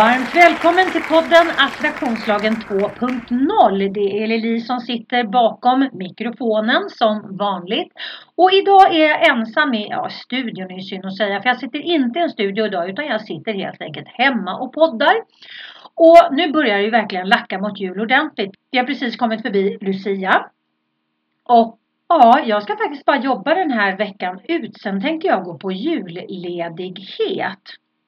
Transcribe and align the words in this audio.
Varmt 0.00 0.34
välkommen 0.36 0.90
till 0.92 1.02
podden 1.02 1.46
Attraktionslagen 1.58 2.54
2.0. 2.54 3.92
Det 3.94 4.22
är 4.22 4.26
Lili 4.26 4.60
som 4.60 4.80
sitter 4.80 5.24
bakom 5.24 5.88
mikrofonen 5.92 6.90
som 6.90 7.36
vanligt. 7.36 7.92
Och 8.34 8.52
idag 8.52 8.94
är 8.94 9.08
jag 9.08 9.28
ensam 9.28 9.74
i 9.74 9.88
ja, 9.90 10.08
studion, 10.10 10.70
är 10.70 10.80
synd 10.80 11.06
att 11.06 11.16
säga. 11.16 11.42
För 11.42 11.48
jag 11.48 11.58
sitter 11.58 11.78
inte 11.78 12.18
i 12.18 12.22
en 12.22 12.30
studio 12.30 12.66
idag 12.66 12.90
utan 12.90 13.06
jag 13.06 13.20
sitter 13.20 13.52
helt 13.52 13.82
enkelt 13.82 14.08
hemma 14.08 14.58
och 14.58 14.72
poddar. 14.72 15.14
Och 15.94 16.34
nu 16.34 16.52
börjar 16.52 16.76
det 16.76 16.84
ju 16.84 16.90
verkligen 16.90 17.28
lacka 17.28 17.58
mot 17.58 17.80
jul 17.80 18.00
ordentligt. 18.00 18.50
Vi 18.70 18.78
har 18.78 18.84
precis 18.84 19.16
kommit 19.16 19.42
förbi 19.42 19.78
Lucia. 19.80 20.46
Och 21.44 21.78
ja, 22.08 22.40
jag 22.46 22.62
ska 22.62 22.76
faktiskt 22.76 23.04
bara 23.04 23.20
jobba 23.20 23.54
den 23.54 23.70
här 23.70 23.96
veckan 23.96 24.40
ut. 24.44 24.80
Sen 24.80 25.02
tänkte 25.02 25.26
jag 25.26 25.44
gå 25.44 25.58
på 25.58 25.72
julledighet. 25.72 27.62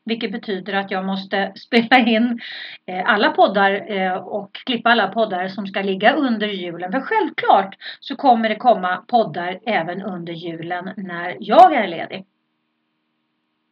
Vilket 0.04 0.32
betyder 0.32 0.72
att 0.72 0.90
jag 0.90 1.04
måste 1.04 1.52
spela 1.56 1.98
in 1.98 2.40
eh, 2.86 3.02
alla 3.04 3.30
poddar 3.30 3.90
eh, 3.92 4.12
och 4.12 4.54
klippa 4.54 4.90
alla 4.90 5.08
poddar 5.08 5.48
som 5.48 5.66
ska 5.66 5.82
ligga 5.82 6.12
under 6.12 6.48
julen. 6.48 6.92
För 6.92 7.00
självklart 7.00 7.76
så 8.00 8.16
kommer 8.16 8.48
det 8.48 8.56
komma 8.56 8.96
poddar 8.96 9.58
även 9.66 10.02
under 10.02 10.32
julen 10.32 10.90
när 10.96 11.36
jag 11.40 11.74
är 11.74 11.88
ledig. 11.88 12.24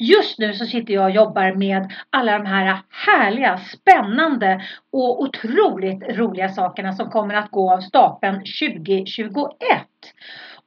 Just 0.03 0.39
nu 0.39 0.55
så 0.55 0.67
sitter 0.67 0.95
jag 0.95 1.05
och 1.05 1.11
jobbar 1.11 1.55
med 1.55 1.93
alla 2.11 2.39
de 2.39 2.47
här 2.47 2.79
härliga, 2.91 3.59
spännande 3.59 4.63
och 4.93 5.23
otroligt 5.23 6.03
roliga 6.09 6.49
sakerna 6.49 6.93
som 6.93 7.11
kommer 7.11 7.35
att 7.35 7.51
gå 7.51 7.73
av 7.73 7.81
stapeln 7.81 8.37
2021. 8.37 9.51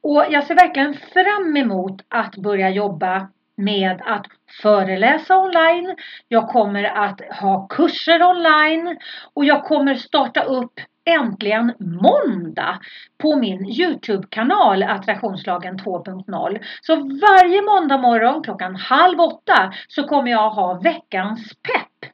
Och 0.00 0.24
jag 0.30 0.44
ser 0.44 0.54
verkligen 0.54 0.94
fram 0.94 1.56
emot 1.56 2.02
att 2.08 2.36
börja 2.36 2.70
jobba 2.70 3.28
med 3.56 4.02
att 4.04 4.26
föreläsa 4.62 5.38
online. 5.38 5.96
Jag 6.28 6.48
kommer 6.48 6.84
att 6.84 7.20
ha 7.40 7.66
kurser 7.66 8.22
online 8.22 8.98
och 9.34 9.44
jag 9.44 9.64
kommer 9.64 9.94
starta 9.94 10.42
upp 10.42 10.80
äntligen 11.04 11.72
måndag 11.78 12.80
på 13.18 13.36
min 13.36 13.66
Youtube-kanal 13.66 14.82
Attraktionslagen 14.82 15.78
2.0. 15.78 16.58
Så 16.82 16.96
varje 16.96 17.62
måndag 17.62 17.98
morgon 17.98 18.42
klockan 18.42 18.76
halv 18.76 19.20
åtta 19.20 19.72
så 19.88 20.02
kommer 20.02 20.30
jag 20.30 20.50
ha 20.50 20.74
veckans 20.74 21.48
pepp. 21.48 22.13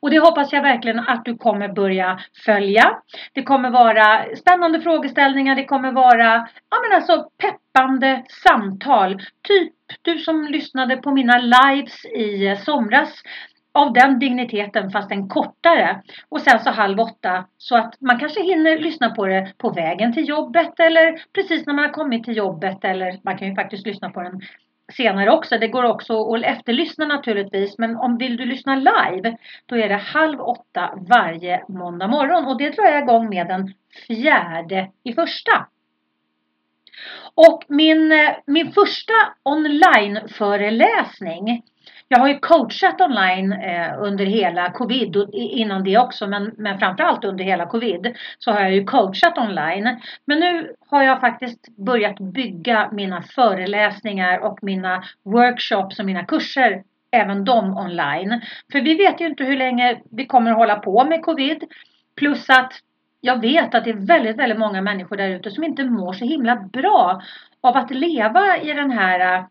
Och 0.00 0.10
det 0.10 0.18
hoppas 0.18 0.52
jag 0.52 0.62
verkligen 0.62 0.98
att 0.98 1.24
du 1.24 1.36
kommer 1.36 1.68
börja 1.68 2.20
följa. 2.44 2.98
Det 3.32 3.42
kommer 3.42 3.70
vara 3.70 4.36
spännande 4.36 4.80
frågeställningar, 4.80 5.54
det 5.54 5.64
kommer 5.64 5.92
vara 5.92 6.48
ja, 6.70 6.76
men 6.88 6.96
alltså 6.96 7.28
peppande 7.38 8.24
samtal. 8.44 9.18
Typ 9.48 9.72
du 10.02 10.18
som 10.18 10.44
lyssnade 10.44 10.96
på 10.96 11.10
mina 11.10 11.38
lives 11.38 12.04
i 12.04 12.56
somras 12.64 13.22
av 13.72 13.92
den 13.92 14.18
digniteten 14.18 14.90
fast 14.90 15.12
en 15.12 15.28
kortare. 15.28 16.02
Och 16.28 16.40
sen 16.40 16.60
så 16.60 16.70
halv 16.70 17.00
åtta 17.00 17.44
så 17.58 17.76
att 17.76 18.00
man 18.00 18.18
kanske 18.18 18.42
hinner 18.42 18.78
lyssna 18.78 19.10
på 19.10 19.26
det 19.26 19.52
på 19.58 19.70
vägen 19.70 20.12
till 20.12 20.28
jobbet 20.28 20.80
eller 20.80 21.22
precis 21.34 21.66
när 21.66 21.74
man 21.74 21.84
har 21.84 21.92
kommit 21.92 22.24
till 22.24 22.36
jobbet 22.36 22.84
eller 22.84 23.20
man 23.24 23.38
kan 23.38 23.48
ju 23.48 23.54
faktiskt 23.54 23.86
lyssna 23.86 24.10
på 24.10 24.22
den 24.22 24.40
senare 24.92 25.30
också. 25.30 25.58
Det 25.58 25.68
går 25.68 25.84
också 25.84 26.34
att 26.34 26.42
efterlyssna 26.42 27.06
naturligtvis. 27.06 27.78
Men 27.78 27.96
om 27.96 28.18
vill 28.18 28.36
du 28.36 28.46
lyssna 28.46 28.74
live 28.74 29.36
då 29.66 29.76
är 29.76 29.88
det 29.88 29.96
halv 29.96 30.40
åtta 30.40 30.98
varje 31.08 31.64
måndag 31.68 32.08
morgon. 32.08 32.46
Och 32.46 32.58
det 32.58 32.70
drar 32.70 32.84
jag 32.84 33.02
igång 33.02 33.28
med 33.28 33.46
den 33.46 33.74
fjärde 34.06 34.90
i 35.04 35.12
första. 35.12 35.66
Och 37.34 37.64
min, 37.68 38.12
eh, 38.12 38.30
min 38.46 38.72
första 38.72 39.12
online-föreläsning 39.42 41.62
jag 42.12 42.18
har 42.18 42.28
ju 42.28 42.38
coachat 42.38 43.00
online 43.00 43.52
eh, 43.52 44.02
under 44.02 44.26
hela 44.26 44.70
covid 44.70 45.16
och 45.16 45.28
innan 45.32 45.84
det 45.84 45.98
också 45.98 46.26
men, 46.26 46.54
men 46.56 46.78
framförallt 46.78 47.24
under 47.24 47.44
hela 47.44 47.66
covid 47.66 48.16
så 48.38 48.52
har 48.52 48.60
jag 48.60 48.74
ju 48.74 48.84
coachat 48.84 49.38
online. 49.38 50.00
Men 50.24 50.40
nu 50.40 50.74
har 50.88 51.02
jag 51.02 51.20
faktiskt 51.20 51.76
börjat 51.76 52.18
bygga 52.18 52.88
mina 52.92 53.22
föreläsningar 53.22 54.38
och 54.38 54.58
mina 54.62 55.04
workshops 55.24 55.98
och 55.98 56.04
mina 56.04 56.24
kurser 56.24 56.82
även 57.10 57.44
de 57.44 57.76
online. 57.76 58.40
För 58.72 58.80
vi 58.80 58.94
vet 58.94 59.20
ju 59.20 59.26
inte 59.26 59.44
hur 59.44 59.56
länge 59.56 60.00
vi 60.10 60.26
kommer 60.26 60.50
att 60.50 60.56
hålla 60.56 60.76
på 60.76 61.04
med 61.04 61.22
covid. 61.22 61.64
Plus 62.16 62.50
att 62.50 62.72
jag 63.20 63.40
vet 63.40 63.74
att 63.74 63.84
det 63.84 63.90
är 63.90 64.06
väldigt, 64.06 64.36
väldigt 64.36 64.58
många 64.58 64.82
människor 64.82 65.16
där 65.16 65.28
ute 65.28 65.50
som 65.50 65.64
inte 65.64 65.84
mår 65.84 66.12
så 66.12 66.24
himla 66.24 66.56
bra 66.56 67.22
av 67.60 67.76
att 67.76 67.90
leva 67.90 68.56
i 68.56 68.72
den 68.72 68.90
här 68.90 69.46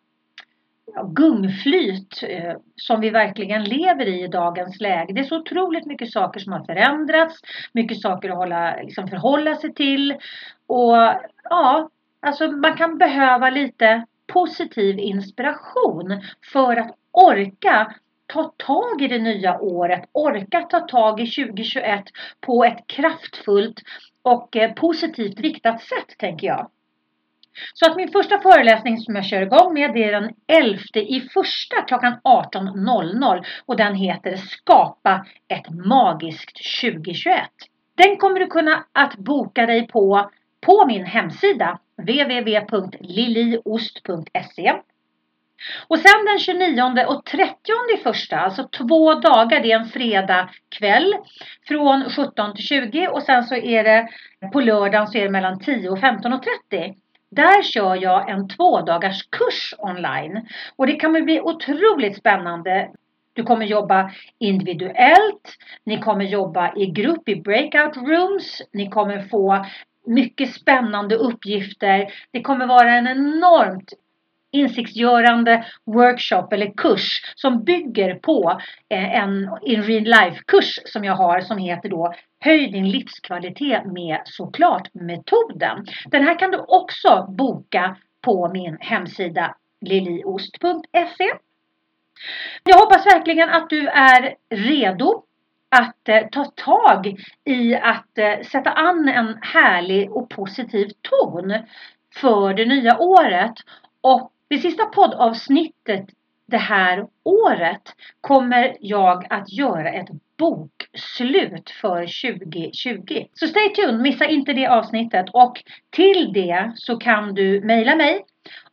gungflyt 1.03 2.23
eh, 2.23 2.53
som 2.75 2.99
vi 2.99 3.09
verkligen 3.09 3.63
lever 3.63 4.05
i 4.05 4.23
i 4.23 4.27
dagens 4.27 4.81
läge. 4.81 5.13
Det 5.13 5.19
är 5.19 5.23
så 5.23 5.39
otroligt 5.39 5.85
mycket 5.85 6.11
saker 6.11 6.39
som 6.39 6.53
har 6.53 6.63
förändrats, 6.63 7.39
mycket 7.73 8.01
saker 8.01 8.29
att 8.29 8.37
hålla, 8.37 8.75
liksom 8.75 9.07
förhålla 9.07 9.55
sig 9.55 9.73
till 9.73 10.11
och 10.67 10.95
ja, 11.43 11.89
alltså 12.19 12.51
man 12.51 12.77
kan 12.77 12.97
behöva 12.97 13.49
lite 13.49 14.05
positiv 14.27 14.99
inspiration 14.99 16.21
för 16.53 16.75
att 16.75 16.95
orka 17.11 17.93
ta 18.33 18.43
tag 18.57 19.01
i 19.01 19.07
det 19.07 19.19
nya 19.19 19.59
året, 19.59 20.09
orka 20.11 20.61
ta 20.61 20.79
tag 20.79 21.19
i 21.19 21.27
2021 21.27 22.03
på 22.41 22.63
ett 22.63 22.87
kraftfullt 22.87 23.81
och 24.21 24.55
eh, 24.55 24.73
positivt 24.73 25.39
riktat 25.39 25.81
sätt 25.81 26.17
tänker 26.17 26.47
jag. 26.47 26.69
Så 27.73 27.85
att 27.85 27.95
min 27.95 28.11
första 28.11 28.39
föreläsning 28.39 28.97
som 28.97 29.15
jag 29.15 29.25
kör 29.25 29.41
igång 29.41 29.73
med 29.73 29.93
det 29.93 30.03
är 30.03 30.21
den 30.21 30.31
11 30.47 30.79
i 30.93 31.29
första 31.33 31.81
klockan 31.81 32.15
18.00 32.23 33.45
och 33.65 33.77
den 33.77 33.95
heter 33.95 34.35
Skapa 34.35 35.25
ett 35.47 35.69
magiskt 35.69 36.81
2021. 36.81 37.41
Den 37.95 38.17
kommer 38.17 38.39
du 38.39 38.47
kunna 38.47 38.85
att 38.91 39.15
boka 39.15 39.65
dig 39.65 39.87
på 39.87 40.31
på 40.61 40.85
min 40.85 41.05
hemsida 41.05 41.79
www.liliost.se 41.97 44.73
och 45.87 45.99
sen 45.99 46.25
den 46.25 46.39
29 46.39 47.05
och 47.07 47.25
30 47.25 47.53
i 47.93 47.97
första, 48.03 48.37
alltså 48.37 48.67
två 48.67 49.13
dagar, 49.13 49.59
det 49.59 49.71
är 49.71 49.79
en 49.79 49.85
fredag 49.85 50.49
kväll 50.69 51.15
från 51.67 52.09
17 52.09 52.55
till 52.55 52.65
20 52.65 53.07
och 53.07 53.23
sen 53.23 53.43
så 53.43 53.55
är 53.55 53.83
det 53.83 54.07
på 54.53 54.61
lördagen 54.61 55.07
så 55.07 55.17
är 55.17 55.23
det 55.23 55.29
mellan 55.29 55.59
10 55.59 55.89
och 55.89 55.97
15.30. 55.97 56.95
Där 57.31 57.63
kör 57.63 57.95
jag 57.95 58.29
en 58.29 58.47
två 58.47 58.81
dagars 58.81 59.23
kurs 59.29 59.73
online 59.77 60.47
och 60.75 60.87
det 60.87 60.99
kommer 60.99 61.21
bli 61.21 61.41
otroligt 61.41 62.17
spännande. 62.17 62.89
Du 63.33 63.43
kommer 63.43 63.65
jobba 63.65 64.11
individuellt, 64.39 65.57
ni 65.83 65.99
kommer 65.99 66.25
jobba 66.25 66.73
i 66.75 66.85
grupp 66.85 67.29
i 67.29 67.35
breakout 67.35 67.97
rooms, 67.97 68.61
ni 68.73 68.89
kommer 68.89 69.21
få 69.21 69.65
mycket 70.05 70.53
spännande 70.53 71.15
uppgifter. 71.15 72.13
Det 72.31 72.41
kommer 72.41 72.67
vara 72.67 72.93
en 72.93 73.07
enormt 73.07 73.93
insiktsgörande 74.51 75.65
workshop 75.85 76.47
eller 76.51 76.71
kurs 76.77 77.21
som 77.35 77.63
bygger 77.63 78.15
på 78.15 78.61
eh, 78.89 79.15
en 79.15 79.49
in 79.63 79.83
real 79.83 80.03
life 80.03 80.43
kurs 80.47 80.79
som 80.85 81.03
jag 81.03 81.15
har 81.15 81.41
som 81.41 81.57
heter 81.57 81.89
då 81.89 82.13
Höj 82.41 82.67
din 82.71 82.89
livskvalitet 82.89 83.85
med 83.85 84.21
såklart 84.25 84.93
metoden. 84.93 85.85
Den 86.05 86.23
här 86.23 86.39
kan 86.39 86.51
du 86.51 86.57
också 86.57 87.25
boka 87.37 87.95
på 88.21 88.49
min 88.53 88.77
hemsida 88.79 89.55
liliost.se. 89.81 91.31
Jag 92.63 92.77
hoppas 92.77 93.05
verkligen 93.05 93.49
att 93.49 93.69
du 93.69 93.87
är 93.87 94.35
redo 94.49 95.23
att 95.69 96.09
eh, 96.09 96.27
ta 96.31 96.45
tag 96.45 97.15
i 97.45 97.75
att 97.75 98.17
eh, 98.17 98.41
sätta 98.51 98.71
an 98.71 99.07
en 99.07 99.37
härlig 99.41 100.11
och 100.11 100.29
positiv 100.29 100.89
ton 101.01 101.53
för 102.15 102.53
det 102.53 102.65
nya 102.65 102.97
året. 102.99 103.53
Och 104.01 104.31
det 104.49 104.57
sista 104.57 104.85
poddavsnittet 104.85 106.05
det 106.45 106.57
här 106.57 107.07
året 107.23 107.95
kommer 108.21 108.77
jag 108.79 109.25
att 109.29 109.53
göra 109.53 109.89
ett 109.89 110.09
bokslut 110.37 111.69
för 111.81 112.31
2020. 112.31 113.25
Så 113.33 113.47
stay 113.47 113.69
tuned, 113.69 114.01
missa 114.01 114.25
inte 114.25 114.53
det 114.53 114.67
avsnittet 114.67 115.25
och 115.33 115.63
till 115.89 116.33
det 116.33 116.71
så 116.75 116.97
kan 116.97 117.33
du 117.33 117.61
mejla 117.61 117.95
mig 117.95 118.25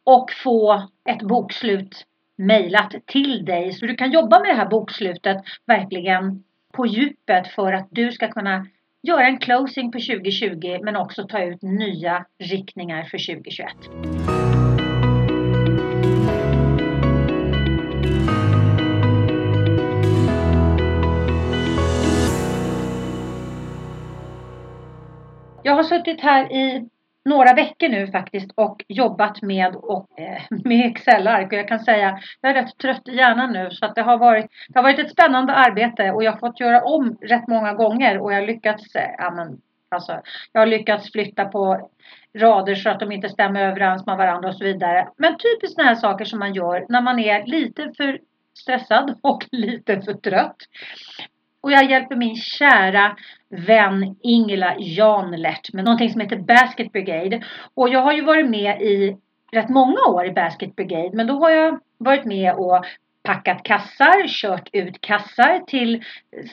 och 0.05 0.33
få 0.33 0.89
ett 1.09 1.23
bokslut 1.23 2.05
mejlat 2.39 2.95
till 3.07 3.45
dig 3.45 3.73
så 3.73 3.87
du 3.87 3.95
kan 3.95 4.13
jobba 4.13 4.41
med 4.41 4.49
det 4.49 4.55
här 4.55 4.69
bokslutet 4.69 5.37
verkligen 5.67 6.45
på 6.73 6.87
djupet 6.87 7.49
för 7.49 7.73
att 7.73 7.89
du 7.91 8.13
ska 8.13 8.29
kunna 8.29 8.67
göra 9.03 9.27
en 9.27 9.39
closing 9.39 9.93
på 9.93 9.99
2020 9.99 10.79
men 10.83 10.97
också 10.97 11.27
ta 11.27 11.43
ut 11.45 11.63
nya 11.63 12.25
riktningar 12.39 13.05
för 13.05 13.35
2021. 13.35 14.36
Jag 25.67 25.75
har 25.75 25.83
suttit 25.83 26.21
här 26.21 26.53
i 26.53 26.89
några 27.25 27.55
veckor 27.55 27.89
nu 27.89 28.07
faktiskt 28.07 28.51
och 28.55 28.85
jobbat 28.89 29.43
med, 29.43 29.77
och, 29.77 30.21
eh, 30.21 30.43
med 30.65 30.87
Excel-ark 30.87 31.53
och 31.53 31.59
jag 31.59 31.69
kan 31.69 31.81
säga 31.81 32.19
jag 32.41 32.51
är 32.51 32.55
rätt 32.55 32.79
trött 32.79 33.09
i 33.09 33.17
hjärnan 33.17 33.53
nu 33.53 33.71
så 33.71 33.87
att 33.87 33.95
det 33.95 34.03
har 34.03 34.19
varit, 34.19 34.47
det 34.69 34.79
har 34.79 34.83
varit 34.83 34.99
ett 34.99 35.11
spännande 35.11 35.53
arbete 35.53 36.11
och 36.11 36.25
jag 36.25 36.33
har 36.33 36.39
fått 36.39 36.61
göra 36.61 36.85
om 36.85 37.19
rätt 37.21 37.49
många 37.49 37.75
gånger 37.75 38.19
och 38.19 38.33
jag 38.33 38.41
har 38.41 38.47
lyckats, 38.47 38.95
eh, 38.95 39.11
ja, 39.19 39.31
men, 39.31 39.61
alltså, 39.89 40.21
jag 40.53 40.61
har 40.61 40.67
lyckats 40.67 41.13
flytta 41.13 41.45
på 41.45 41.91
rader 42.39 42.75
så 42.75 42.91
att 42.91 43.01
de 43.01 43.13
inte 43.13 43.29
stämmer 43.29 43.63
överens 43.63 44.07
med 44.07 44.17
varandra 44.17 44.49
och 44.49 44.57
så 44.57 44.65
vidare. 44.65 45.09
Men 45.17 45.33
typiskt 45.33 45.75
sådana 45.75 45.89
här 45.89 45.97
saker 45.97 46.25
som 46.25 46.39
man 46.39 46.55
gör 46.55 46.87
när 46.89 47.01
man 47.01 47.19
är 47.19 47.47
lite 47.47 47.93
för 47.97 48.19
stressad 48.59 49.19
och 49.23 49.47
lite 49.53 50.03
för 50.03 50.15
trött. 50.15 50.57
Och 51.61 51.73
jag 51.73 51.91
hjälper 51.91 52.17
min 52.17 52.37
kära 52.37 53.17
vän 53.57 54.17
Ingela 54.23 54.75
Janlert 54.79 55.73
med 55.73 55.85
någonting 55.85 56.11
som 56.11 56.21
heter 56.21 56.37
Basket 56.37 56.93
Brigade. 56.93 57.43
Och 57.75 57.89
jag 57.89 58.01
har 58.01 58.13
ju 58.13 58.25
varit 58.25 58.51
med 58.51 58.83
i 58.83 59.17
rätt 59.53 59.69
många 59.69 60.01
år 60.09 60.27
i 60.27 60.33
Basket 60.33 60.77
Brigade 60.77 61.11
men 61.13 61.27
då 61.27 61.35
har 61.35 61.51
jag 61.51 61.81
varit 61.99 62.25
med 62.25 62.55
och 62.55 62.85
packat 63.23 63.63
kassar, 63.63 64.29
kört 64.29 64.69
ut 64.73 65.01
kassar 65.01 65.67
till 65.67 66.05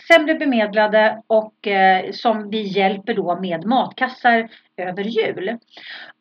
sämre 0.07 0.35
bemedlade 0.35 1.21
och 1.27 1.67
eh, 1.67 2.11
som 2.11 2.49
vi 2.49 2.61
hjälper 2.61 3.13
då 3.13 3.39
med 3.41 3.65
matkassar 3.65 4.49
över 4.77 5.03
jul. 5.03 5.57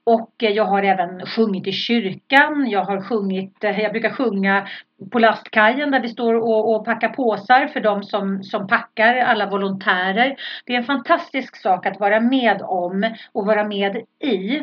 Och 0.05 0.43
eh, 0.43 0.51
jag 0.51 0.65
har 0.65 0.83
även 0.83 1.27
sjungit 1.27 1.67
i 1.67 1.73
kyrkan. 1.73 2.71
Jag 2.71 2.85
har 2.85 3.01
sjungit, 3.01 3.65
eh, 3.65 3.81
jag 3.81 3.93
brukar 3.93 4.11
sjunga 4.11 4.69
på 5.11 5.19
lastkajen 5.19 5.91
där 5.91 6.01
vi 6.01 6.09
står 6.09 6.35
och, 6.35 6.75
och 6.75 6.85
packar 6.85 7.09
påsar 7.09 7.67
för 7.67 7.81
de 7.81 8.03
som, 8.03 8.43
som 8.43 8.67
packar, 8.67 9.17
alla 9.17 9.47
volontärer. 9.51 10.37
Det 10.67 10.75
är 10.75 10.79
en 10.79 10.85
fantastisk 10.85 11.57
sak 11.57 11.87
att 11.87 12.01
vara 12.01 12.21
med 12.21 12.63
om 12.63 13.15
och 13.33 13.47
vara 13.47 13.65
med 13.65 13.97
i. 14.25 14.63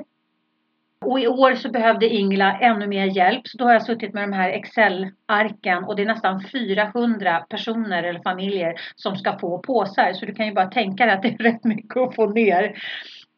Och 1.05 1.19
i 1.19 1.27
år 1.27 1.55
så 1.55 1.69
behövde 1.69 2.09
Ingela 2.09 2.59
ännu 2.59 2.87
mer 2.87 3.05
hjälp 3.05 3.47
så 3.47 3.57
då 3.57 3.65
har 3.65 3.73
jag 3.73 3.85
suttit 3.85 4.13
med 4.13 4.23
de 4.23 4.33
här 4.33 4.49
Excel-arken 4.49 5.83
och 5.83 5.95
det 5.95 6.01
är 6.01 6.05
nästan 6.05 6.41
400 6.41 7.45
personer 7.49 8.03
eller 8.03 8.19
familjer 8.19 8.73
som 8.95 9.15
ska 9.15 9.39
få 9.39 9.59
påsar. 9.59 10.13
Så 10.13 10.25
du 10.25 10.33
kan 10.33 10.45
ju 10.45 10.53
bara 10.53 10.65
tänka 10.65 11.05
dig 11.05 11.15
att 11.15 11.21
det 11.21 11.27
är 11.27 11.37
rätt 11.37 11.63
mycket 11.63 11.97
att 11.97 12.15
få 12.15 12.25
ner. 12.29 12.75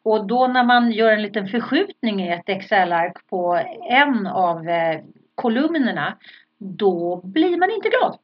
Och 0.04 0.28
då 0.28 0.48
när 0.48 0.64
man 0.64 0.92
gör 0.92 1.12
en 1.12 1.22
liten 1.22 1.48
förskjutning 1.48 2.22
i 2.22 2.32
ett 2.32 2.50
Excel-ark 2.50 3.28
på 3.30 3.62
en 3.90 4.28
av 4.28 4.70
eh, 4.70 5.00
kolumnerna 5.36 6.18
då 6.64 7.22
blir 7.24 7.58
man 7.58 7.72
inte 7.72 7.90
glad. 7.90 8.18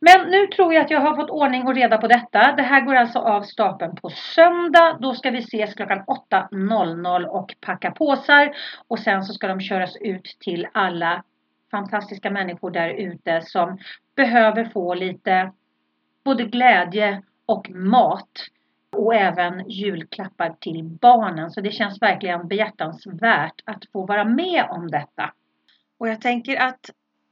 Men 0.00 0.30
nu 0.30 0.46
tror 0.46 0.74
jag 0.74 0.84
att 0.84 0.90
jag 0.90 1.00
har 1.00 1.16
fått 1.16 1.30
ordning 1.30 1.66
och 1.66 1.74
reda 1.74 1.98
på 1.98 2.06
detta. 2.06 2.52
Det 2.56 2.62
här 2.62 2.80
går 2.80 2.94
alltså 2.94 3.18
av 3.18 3.42
stapeln 3.42 3.96
på 3.96 4.10
söndag. 4.10 4.98
Då 5.00 5.14
ska 5.14 5.30
vi 5.30 5.38
ses 5.38 5.74
klockan 5.74 6.04
8.00 6.30 7.24
och 7.24 7.54
packa 7.60 7.90
påsar. 7.90 8.56
Och 8.88 8.98
sen 8.98 9.24
så 9.24 9.32
ska 9.32 9.48
de 9.48 9.60
köras 9.60 9.96
ut 9.96 10.36
till 10.40 10.66
alla 10.72 11.22
fantastiska 11.70 12.30
människor 12.30 12.70
där 12.70 12.88
ute 12.88 13.40
som 13.42 13.78
behöver 14.16 14.64
få 14.64 14.94
lite 14.94 15.52
både 16.24 16.44
glädje 16.44 17.22
och 17.46 17.70
mat 17.70 18.30
och 18.96 19.14
även 19.14 19.70
julklappar 19.70 20.56
till 20.60 20.84
barnen. 20.84 21.50
Så 21.50 21.60
det 21.60 21.70
känns 21.70 22.02
verkligen 22.02 22.48
behjärtansvärt 22.48 23.62
att 23.64 23.84
få 23.92 24.06
vara 24.06 24.24
med 24.24 24.66
om 24.70 24.90
detta. 24.90 25.32
Och 25.98 26.08
jag 26.08 26.20
tänker 26.20 26.56
att 26.56 26.90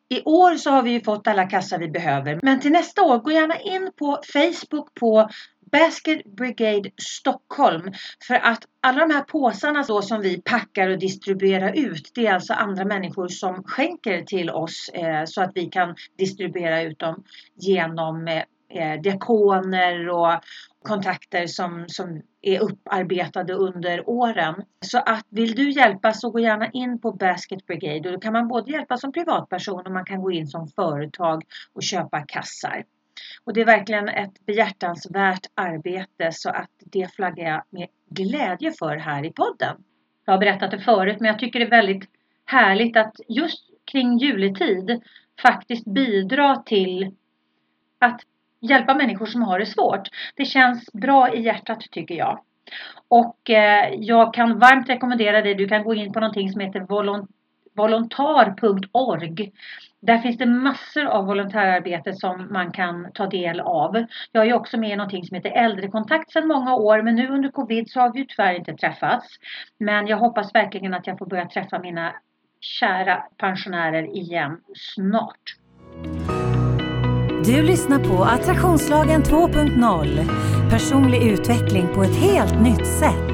i 0.09 0.23
år 0.23 0.57
så 0.57 0.71
har 0.71 0.83
vi 0.83 0.91
ju 0.91 1.01
fått 1.01 1.29
alla 1.29 1.47
kassar 1.47 1.79
vi 1.79 1.89
behöver. 1.89 2.41
Men 2.43 2.61
till 2.61 2.73
nästa 2.73 3.03
år, 3.03 3.19
gå 3.19 3.31
gärna 3.31 3.59
in 3.59 3.91
på 3.97 4.19
Facebook 4.33 4.95
på 4.95 5.29
Basket 5.73 6.25
Brigade 6.25 6.91
Stockholm. 6.97 7.93
För 8.27 8.35
att 8.35 8.65
alla 8.81 9.07
de 9.07 9.15
här 9.15 9.23
påsarna 9.23 9.85
då 9.89 10.03
som 10.03 10.21
vi 10.21 10.43
packar 10.43 10.89
och 10.91 10.99
distribuerar 10.99 11.73
ut, 11.73 12.11
det 12.15 12.27
är 12.27 12.35
alltså 12.35 12.53
andra 12.53 12.85
människor 12.85 13.29
som 13.29 13.63
skänker 13.65 14.23
till 14.23 14.51
oss 14.51 14.91
eh, 14.95 15.25
så 15.25 15.43
att 15.43 15.51
vi 15.55 15.67
kan 15.67 15.95
distribuera 16.19 16.83
ut 16.83 16.99
dem 16.99 17.25
genom 17.55 18.29
eh, 18.29 18.43
eh 18.69 19.01
diakoner 19.01 20.09
och 20.09 20.41
kontakter 20.83 21.47
som, 21.47 21.85
som 21.89 22.23
är 22.43 22.61
upparbetade 22.61 23.53
under 23.53 24.09
åren. 24.09 24.55
Så 24.81 24.99
att 24.99 25.27
vill 25.29 25.55
du 25.55 25.71
hjälpa 25.71 26.13
så 26.13 26.31
gå 26.31 26.41
gärna 26.41 26.71
in 26.71 27.01
på 27.01 27.13
Basket 27.13 27.67
Brigade 27.67 28.09
och 28.09 28.15
då 28.15 28.21
kan 28.21 28.33
man 28.33 28.49
både 28.49 28.73
hjälpa 28.73 28.97
som 28.97 29.13
privatperson 29.13 29.87
och 29.87 29.93
man 29.93 30.05
kan 30.05 30.23
gå 30.23 30.31
in 30.31 30.47
som 30.47 30.69
företag 30.69 31.43
och 31.73 31.83
köpa 31.83 32.21
kassar. 32.21 32.85
Och 33.45 33.53
det 33.53 33.61
är 33.61 33.67
verkligen 33.67 34.09
ett 34.09 34.47
behjärtansvärt 34.47 35.47
arbete 35.55 36.33
så 36.33 36.51
att 36.51 36.71
det 36.79 37.15
flaggar 37.15 37.45
jag 37.45 37.63
med 37.71 37.89
glädje 38.11 38.73
för 38.79 38.97
här 38.97 39.25
i 39.25 39.33
podden. 39.33 39.77
Jag 40.25 40.33
har 40.33 40.39
berättat 40.39 40.71
det 40.71 40.81
förut 40.81 41.17
men 41.21 41.29
jag 41.29 41.39
tycker 41.39 41.59
det 41.59 41.67
är 41.67 41.71
väldigt 41.71 42.11
härligt 42.45 42.97
att 42.97 43.15
just 43.29 43.71
kring 43.85 44.19
juletid 44.19 45.03
faktiskt 45.43 45.85
bidra 45.85 46.57
till 46.57 47.15
att 47.99 48.21
hjälpa 48.71 48.95
människor 48.95 49.27
som 49.27 49.43
har 49.43 49.59
det 49.59 49.67
svårt. 49.67 50.09
Det 50.35 50.45
känns 50.45 50.93
bra 50.93 51.35
i 51.35 51.43
hjärtat 51.43 51.81
tycker 51.91 52.15
jag. 52.15 52.41
Och 53.09 53.51
eh, 53.51 53.95
jag 53.95 54.35
kan 54.35 54.59
varmt 54.59 54.89
rekommendera 54.89 55.43
dig, 55.43 55.55
du 55.55 55.69
kan 55.69 55.85
gå 55.85 55.95
in 55.95 56.13
på 56.13 56.21
någonting 56.21 56.53
som 56.53 56.61
heter 56.61 56.87
volontar.org. 57.77 59.53
Där 60.01 60.19
finns 60.19 60.39
det 60.39 60.47
massor 60.47 61.05
av 61.05 61.27
volontärarbete 61.27 62.13
som 62.13 62.49
man 62.51 62.73
kan 62.73 63.13
ta 63.13 63.27
del 63.27 63.61
av. 63.61 64.05
Jag 64.33 64.47
är 64.47 64.55
också 64.55 64.79
med 64.79 64.91
i 64.91 64.97
någonting 64.97 65.25
som 65.25 65.35
heter 65.35 65.51
Äldrekontakt 65.51 66.33
sedan 66.33 66.49
många 66.49 66.75
år 66.75 67.03
men 67.03 67.15
nu 67.15 67.29
under 67.29 67.51
covid 67.51 67.91
så 67.91 68.01
har 68.01 68.13
vi 68.13 68.19
ju 68.19 68.25
tyvärr 68.25 68.55
inte 68.55 68.75
träffats. 68.75 69.27
Men 69.79 70.07
jag 70.07 70.17
hoppas 70.17 70.55
verkligen 70.55 70.95
att 70.95 71.07
jag 71.07 71.19
får 71.19 71.27
börja 71.27 71.49
träffa 71.49 71.79
mina 71.79 72.15
kära 72.61 73.23
pensionärer 73.37 74.17
igen 74.17 74.61
snart. 74.75 75.57
Du 77.47 77.63
lyssnar 77.63 77.99
på 77.99 78.25
Attraktionslagen 78.25 79.23
2.0. 79.23 80.71
Personlig 80.71 81.23
utveckling 81.33 81.87
på 81.95 82.03
ett 82.03 82.17
helt 82.17 82.63
nytt 82.63 82.87
sätt. 82.87 83.33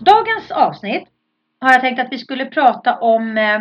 Dagens 0.00 0.50
avsnitt 0.50 1.08
har 1.60 1.72
jag 1.72 1.80
tänkt 1.80 2.00
att 2.00 2.12
vi 2.12 2.18
skulle 2.18 2.44
prata 2.46 2.98
om 2.98 3.38
eh, 3.38 3.60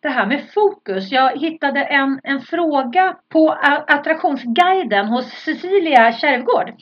det 0.00 0.08
här 0.08 0.26
med 0.26 0.44
fokus. 0.54 1.10
Jag 1.10 1.38
hittade 1.38 1.84
en, 1.84 2.20
en 2.22 2.40
fråga 2.40 3.16
på 3.28 3.50
attraktionsguiden 3.86 5.06
hos 5.06 5.26
Cecilia 5.26 6.12
Kärvgård. 6.12 6.72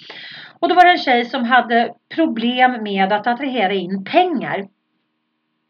Och 0.60 0.68
då 0.68 0.74
var 0.74 0.84
det 0.84 0.92
en 0.92 0.98
tjej 0.98 1.24
som 1.24 1.44
hade 1.44 1.92
problem 2.14 2.82
med 2.82 3.12
att 3.12 3.26
attrahera 3.26 3.72
in 3.72 4.04
pengar. 4.04 4.75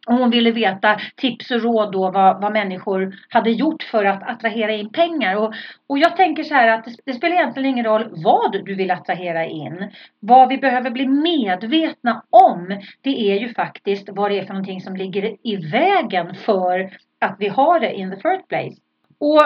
Och 0.07 0.15
hon 0.15 0.31
ville 0.31 0.51
veta 0.51 1.01
tips 1.17 1.51
och 1.51 1.63
råd 1.63 1.93
då 1.93 2.11
vad, 2.11 2.41
vad 2.41 2.53
människor 2.53 3.15
hade 3.29 3.51
gjort 3.51 3.83
för 3.83 4.05
att 4.05 4.23
attrahera 4.23 4.73
in 4.73 4.91
pengar. 4.91 5.37
Och, 5.37 5.55
och 5.87 5.99
jag 5.99 6.17
tänker 6.17 6.43
så 6.43 6.55
här 6.55 6.69
att 6.69 6.85
det, 6.85 6.95
det, 7.05 7.13
spelar 7.13 7.37
egentligen 7.37 7.71
ingen 7.71 7.85
roll 7.85 8.09
vad 8.25 8.65
du 8.65 8.75
vill 8.75 8.91
attrahera 8.91 9.47
in. 9.47 9.91
Vad 10.21 10.49
vi 10.49 10.59
behöver 10.59 10.91
bli 10.91 11.07
medvetna 11.09 12.23
om 12.31 12.81
det 13.01 13.31
är 13.31 13.41
ju 13.41 13.55
faktiskt 13.55 14.09
vad 14.13 14.31
det 14.31 14.39
är 14.39 14.45
för 14.45 14.55
någonting 14.55 14.81
som 14.81 14.97
ligger 14.97 15.37
i 15.43 15.57
vägen 15.57 16.35
för 16.35 16.91
att 17.21 17.37
vi 17.39 17.49
har 17.49 17.81
det 17.81 17.95
in 17.95 18.11
the 18.11 18.17
first 18.17 18.49
place. 18.49 18.77
Och, 19.19 19.43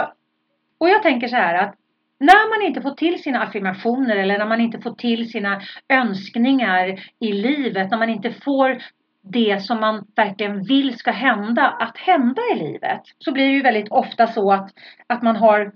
och 0.79 0.89
jag 0.89 1.03
tänker 1.03 1.29
så 1.29 1.37
här 1.37 1.55
att 1.55 1.75
när 2.19 2.59
man 2.59 2.67
inte 2.67 2.81
får 2.81 2.91
till 2.91 3.23
sina 3.23 3.43
affirmationer 3.43 4.17
eller 4.17 4.39
när 4.39 4.47
man 4.47 4.61
inte 4.61 4.81
får 4.81 4.95
till 4.95 5.31
sina 5.31 5.61
önskningar 5.89 7.01
i 7.19 7.33
livet, 7.33 7.91
när 7.91 7.99
man 7.99 8.11
inte 8.11 8.31
får 8.31 8.79
det 9.23 9.63
som 9.63 9.81
man 9.81 10.07
verkligen 10.17 10.63
vill 10.63 10.99
ska 10.99 11.11
hända 11.11 11.69
att 11.69 11.97
hända 11.97 12.43
i 12.55 12.59
livet. 12.59 13.01
Så 13.19 13.33
blir 13.33 13.47
det 13.47 13.53
ju 13.53 13.63
väldigt 13.63 13.89
ofta 13.89 14.27
så 14.27 14.53
att, 14.53 14.71
att 15.07 15.23
man 15.23 15.37
har 15.37 15.73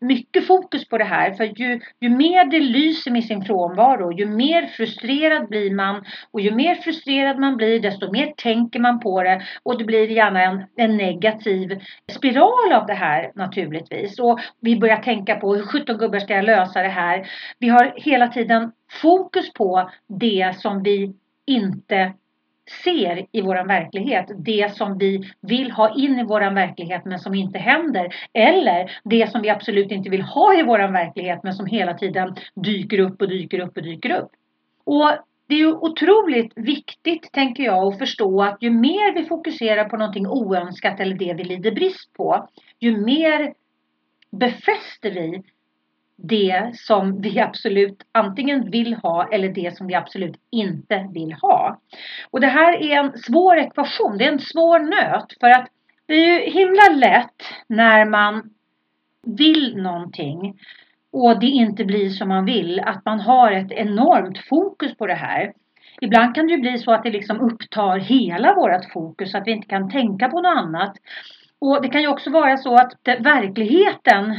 mycket 0.00 0.46
fokus 0.46 0.88
på 0.88 0.98
det 0.98 1.04
här. 1.04 1.32
För 1.32 1.44
ju, 1.44 1.80
ju 2.00 2.08
mer 2.08 2.44
det 2.44 2.60
lyser 2.60 3.10
med 3.10 3.24
sin 3.24 3.44
frånvaro, 3.44 4.12
ju 4.12 4.26
mer 4.26 4.66
frustrerad 4.66 5.48
blir 5.48 5.74
man. 5.74 6.04
Och 6.30 6.40
ju 6.40 6.50
mer 6.50 6.74
frustrerad 6.74 7.38
man 7.38 7.56
blir, 7.56 7.80
desto 7.80 8.12
mer 8.12 8.32
tänker 8.36 8.80
man 8.80 9.00
på 9.00 9.22
det. 9.22 9.42
Och 9.62 9.78
det 9.78 9.84
blir 9.84 10.10
gärna 10.10 10.42
en, 10.42 10.64
en 10.76 10.96
negativ 10.96 11.80
spiral 12.12 12.72
av 12.72 12.86
det 12.86 12.94
här 12.94 13.32
naturligtvis. 13.34 14.18
Och 14.18 14.40
vi 14.60 14.78
börjar 14.78 15.02
tänka 15.02 15.36
på 15.36 15.54
hur 15.54 15.62
17 15.62 15.98
gubbar 15.98 16.18
ska 16.18 16.34
jag 16.34 16.44
lösa 16.44 16.82
det 16.82 16.88
här. 16.88 17.28
Vi 17.58 17.68
har 17.68 17.92
hela 17.96 18.28
tiden 18.28 18.72
fokus 19.02 19.52
på 19.52 19.90
det 20.06 20.54
som 20.58 20.82
vi 20.82 21.14
inte 21.46 22.12
ser 22.84 23.26
i 23.32 23.40
vår 23.40 23.68
verklighet. 23.68 24.26
Det 24.38 24.76
som 24.76 24.98
vi 24.98 25.30
vill 25.40 25.70
ha 25.70 25.94
in 25.96 26.18
i 26.18 26.24
vår 26.24 26.54
verklighet 26.54 27.04
men 27.04 27.18
som 27.18 27.34
inte 27.34 27.58
händer. 27.58 28.14
Eller 28.32 28.90
det 29.04 29.30
som 29.30 29.42
vi 29.42 29.50
absolut 29.50 29.90
inte 29.90 30.10
vill 30.10 30.22
ha 30.22 30.58
i 30.58 30.62
vår 30.62 30.92
verklighet 30.92 31.40
men 31.42 31.54
som 31.54 31.66
hela 31.66 31.94
tiden 31.94 32.36
dyker 32.54 32.98
upp 32.98 33.22
och 33.22 33.28
dyker 33.28 33.60
upp 33.60 33.76
och 33.76 33.82
dyker 33.82 34.10
upp. 34.10 34.30
Och 34.84 35.10
det 35.48 35.54
är 35.54 35.58
ju 35.58 35.72
otroligt 35.72 36.52
viktigt, 36.56 37.32
tänker 37.32 37.62
jag, 37.62 37.92
att 37.92 37.98
förstå 37.98 38.42
att 38.42 38.62
ju 38.62 38.70
mer 38.70 39.14
vi 39.14 39.24
fokuserar 39.24 39.88
på 39.88 39.96
någonting 39.96 40.26
oönskat 40.26 41.00
eller 41.00 41.16
det 41.16 41.34
vi 41.34 41.44
lider 41.44 41.72
brist 41.72 42.12
på, 42.12 42.48
ju 42.80 42.96
mer 42.96 43.54
befäster 44.30 45.10
vi 45.10 45.42
det 46.22 46.70
som 46.74 47.20
vi 47.20 47.40
absolut 47.40 48.02
antingen 48.12 48.70
vill 48.70 48.94
ha 48.94 49.28
eller 49.32 49.48
det 49.48 49.76
som 49.76 49.86
vi 49.86 49.94
absolut 49.94 50.36
inte 50.50 51.08
vill 51.14 51.32
ha. 51.32 51.80
Och 52.30 52.40
det 52.40 52.46
här 52.46 52.82
är 52.82 52.96
en 52.96 53.18
svår 53.18 53.58
ekvation, 53.58 54.18
det 54.18 54.24
är 54.24 54.32
en 54.32 54.38
svår 54.38 54.78
nöt 54.78 55.32
för 55.40 55.48
att 55.48 55.68
det 56.06 56.14
är 56.14 56.26
ju 56.26 56.50
himla 56.50 57.08
lätt 57.08 57.42
när 57.66 58.04
man 58.04 58.50
vill 59.26 59.76
någonting 59.76 60.58
och 61.12 61.40
det 61.40 61.46
inte 61.46 61.84
blir 61.84 62.08
som 62.08 62.28
man 62.28 62.44
vill, 62.44 62.80
att 62.80 63.04
man 63.04 63.20
har 63.20 63.52
ett 63.52 63.72
enormt 63.72 64.38
fokus 64.38 64.96
på 64.96 65.06
det 65.06 65.14
här. 65.14 65.52
Ibland 66.00 66.34
kan 66.34 66.46
det 66.46 66.52
ju 66.52 66.60
bli 66.60 66.78
så 66.78 66.92
att 66.92 67.02
det 67.02 67.10
liksom 67.10 67.40
upptar 67.40 67.98
hela 67.98 68.54
vårt 68.54 68.92
fokus, 68.92 69.30
så 69.30 69.38
att 69.38 69.46
vi 69.46 69.52
inte 69.52 69.68
kan 69.68 69.90
tänka 69.90 70.28
på 70.28 70.40
något 70.40 70.58
annat. 70.58 70.92
Och 71.60 71.82
det 71.82 71.88
kan 71.88 72.00
ju 72.00 72.08
också 72.08 72.30
vara 72.30 72.56
så 72.56 72.74
att 72.74 72.92
verkligheten 73.04 74.36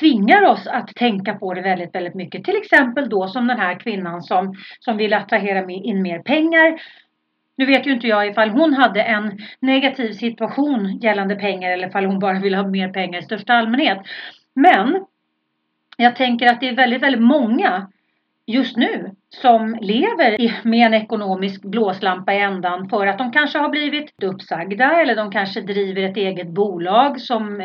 tvingar 0.00 0.42
oss 0.42 0.66
att 0.66 0.88
tänka 0.94 1.34
på 1.34 1.54
det 1.54 1.62
väldigt, 1.62 1.94
väldigt 1.94 2.14
mycket. 2.14 2.44
Till 2.44 2.56
exempel 2.56 3.08
då 3.08 3.28
som 3.28 3.46
den 3.46 3.58
här 3.58 3.80
kvinnan 3.80 4.22
som, 4.22 4.54
som 4.80 4.96
vill 4.96 5.14
attrahera 5.14 5.70
in 5.70 6.02
mer 6.02 6.18
pengar. 6.18 6.80
Nu 7.56 7.66
vet 7.66 7.86
ju 7.86 7.92
inte 7.92 8.06
jag 8.06 8.26
ifall 8.26 8.50
hon 8.50 8.74
hade 8.74 9.02
en 9.02 9.38
negativ 9.60 10.12
situation 10.12 10.98
gällande 11.02 11.36
pengar 11.36 11.70
eller 11.70 11.88
ifall 11.88 12.04
hon 12.04 12.18
bara 12.18 12.38
vill 12.38 12.54
ha 12.54 12.68
mer 12.68 12.88
pengar 12.88 13.18
i 13.18 13.22
största 13.22 13.52
allmänhet. 13.52 13.98
Men 14.54 15.04
jag 15.96 16.16
tänker 16.16 16.46
att 16.46 16.60
det 16.60 16.68
är 16.68 16.76
väldigt, 16.76 17.02
väldigt 17.02 17.22
många 17.22 17.86
just 18.46 18.76
nu 18.76 19.10
som 19.28 19.78
lever 19.80 20.60
med 20.68 20.86
en 20.86 20.94
ekonomisk 20.94 21.62
blåslampa 21.62 22.34
i 22.34 22.40
ändan 22.40 22.88
för 22.88 23.06
att 23.06 23.18
de 23.18 23.32
kanske 23.32 23.58
har 23.58 23.68
blivit 23.68 24.22
uppsagda 24.22 25.00
eller 25.00 25.16
de 25.16 25.30
kanske 25.30 25.60
driver 25.60 26.02
ett 26.02 26.16
eget 26.16 26.48
bolag 26.48 27.20
som 27.20 27.60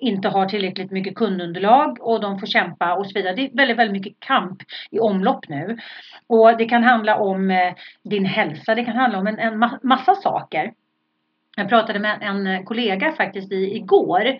inte 0.00 0.28
har 0.28 0.46
tillräckligt 0.46 0.90
mycket 0.90 1.14
kundunderlag 1.14 1.96
och 2.00 2.20
de 2.20 2.38
får 2.38 2.46
kämpa 2.46 2.94
och 2.94 3.06
så 3.06 3.12
vidare. 3.14 3.34
Det 3.34 3.42
är 3.42 3.56
väldigt, 3.56 3.76
väldigt 3.76 4.04
mycket 4.04 4.20
kamp 4.20 4.62
i 4.90 4.98
omlopp 4.98 5.48
nu. 5.48 5.78
Och 6.26 6.56
det 6.56 6.64
kan 6.64 6.82
handla 6.82 7.16
om 7.16 7.50
eh, 7.50 7.74
din 8.02 8.24
hälsa, 8.24 8.74
det 8.74 8.84
kan 8.84 8.96
handla 8.96 9.18
om 9.18 9.26
en, 9.26 9.38
en 9.38 9.58
massa 9.82 10.14
saker. 10.14 10.72
Jag 11.56 11.68
pratade 11.68 11.98
med 11.98 12.18
en 12.22 12.64
kollega 12.64 13.12
faktiskt 13.12 13.52
i, 13.52 13.76
igår. 13.76 14.38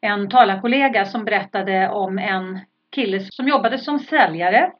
En 0.00 0.28
talarkollega 0.28 1.04
som 1.04 1.24
berättade 1.24 1.88
om 1.88 2.18
en 2.18 2.60
kille 2.90 3.20
som 3.20 3.48
jobbade 3.48 3.78
som 3.78 3.98
säljare 3.98 4.72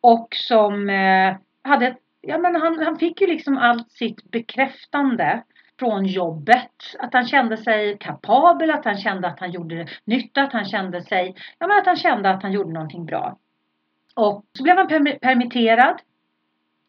och 0.00 0.28
som 0.30 0.90
eh, 0.90 1.36
hade, 1.62 1.96
ja 2.20 2.38
men 2.38 2.56
han, 2.56 2.78
han 2.84 2.98
fick 2.98 3.20
ju 3.20 3.26
liksom 3.26 3.58
allt 3.58 3.90
sitt 3.90 4.30
bekräftande 4.30 5.42
från 5.78 6.06
jobbet. 6.06 6.72
Att 6.98 7.14
han 7.14 7.26
kände 7.26 7.56
sig 7.56 7.98
kapabel, 7.98 8.70
att 8.70 8.84
han 8.84 8.96
kände 8.96 9.28
att 9.28 9.40
han 9.40 9.50
gjorde 9.50 9.86
nytta, 10.04 10.42
att 10.42 10.52
han 10.52 10.64
kände 10.64 11.02
sig, 11.02 11.34
ja 11.58 11.66
men 11.66 11.78
att 11.78 11.86
han 11.86 11.96
kände 11.96 12.30
att 12.30 12.42
han 12.42 12.52
gjorde 12.52 12.72
någonting 12.72 13.06
bra. 13.06 13.38
Och 14.14 14.44
så 14.52 14.62
blev 14.62 14.76
han 14.76 14.88
permitterad. 15.20 16.00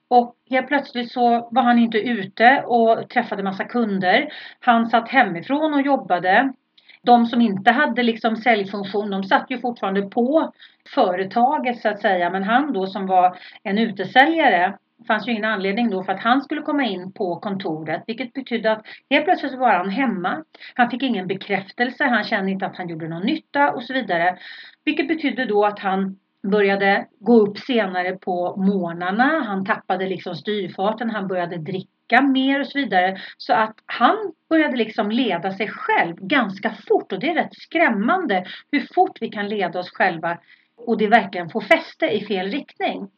Och 0.09 0.35
helt 0.49 0.67
plötsligt 0.67 1.11
så 1.11 1.49
var 1.51 1.61
han 1.61 1.79
inte 1.79 1.97
ute 1.97 2.63
och 2.65 3.09
träffade 3.09 3.43
massa 3.43 3.63
kunder. 3.63 4.33
Han 4.59 4.89
satt 4.89 5.09
hemifrån 5.09 5.73
och 5.73 5.81
jobbade. 5.81 6.53
De 7.01 7.25
som 7.25 7.41
inte 7.41 7.71
hade 7.71 8.03
liksom 8.03 8.35
säljfunktion, 8.35 9.09
de 9.09 9.23
satt 9.23 9.45
ju 9.49 9.59
fortfarande 9.59 10.01
på 10.01 10.51
företaget 10.95 11.81
så 11.81 11.89
att 11.89 12.01
säga. 12.01 12.29
Men 12.29 12.43
han 12.43 12.73
då 12.73 12.87
som 12.87 13.07
var 13.07 13.37
en 13.63 13.77
utesäljare, 13.77 14.77
fanns 15.07 15.27
ju 15.27 15.31
ingen 15.31 15.45
anledning 15.45 15.89
då 15.89 16.03
för 16.03 16.11
att 16.11 16.23
han 16.23 16.41
skulle 16.41 16.61
komma 16.61 16.83
in 16.85 17.13
på 17.13 17.35
kontoret. 17.35 18.03
Vilket 18.07 18.33
betydde 18.33 18.71
att 18.71 18.85
helt 19.09 19.25
plötsligt 19.25 19.59
var 19.59 19.73
han 19.73 19.89
hemma. 19.89 20.43
Han 20.73 20.89
fick 20.89 21.03
ingen 21.03 21.27
bekräftelse, 21.27 22.03
han 22.03 22.23
kände 22.23 22.51
inte 22.51 22.65
att 22.65 22.77
han 22.77 22.89
gjorde 22.89 23.07
någon 23.07 23.25
nytta 23.25 23.71
och 23.71 23.83
så 23.83 23.93
vidare. 23.93 24.37
Vilket 24.85 25.07
betydde 25.07 25.45
då 25.45 25.65
att 25.65 25.79
han 25.79 26.17
började 26.47 27.07
gå 27.19 27.39
upp 27.39 27.57
senare 27.57 28.17
på 28.17 28.55
morgnarna. 28.57 29.43
Han 29.43 29.65
tappade 29.65 30.07
liksom 30.07 30.35
styrfarten, 30.35 31.09
han 31.09 31.27
började 31.27 31.57
dricka 31.57 32.21
mer 32.21 32.59
och 32.59 32.67
så 32.67 32.79
vidare. 32.79 33.17
Så 33.37 33.53
att 33.53 33.75
han 33.85 34.15
började 34.49 34.77
liksom 34.77 35.11
leda 35.11 35.51
sig 35.51 35.67
själv 35.67 36.15
ganska 36.15 36.73
fort 36.87 37.11
och 37.11 37.19
det 37.19 37.29
är 37.29 37.35
rätt 37.35 37.55
skrämmande 37.55 38.45
hur 38.71 38.87
fort 38.93 39.17
vi 39.21 39.29
kan 39.29 39.49
leda 39.49 39.79
oss 39.79 39.89
själva 39.89 40.37
och 40.77 40.97
det 40.97 41.07
verkligen 41.07 41.49
får 41.49 41.61
fäste 41.61 42.05
i 42.05 42.25
fel 42.25 42.47
riktning. 42.51 43.09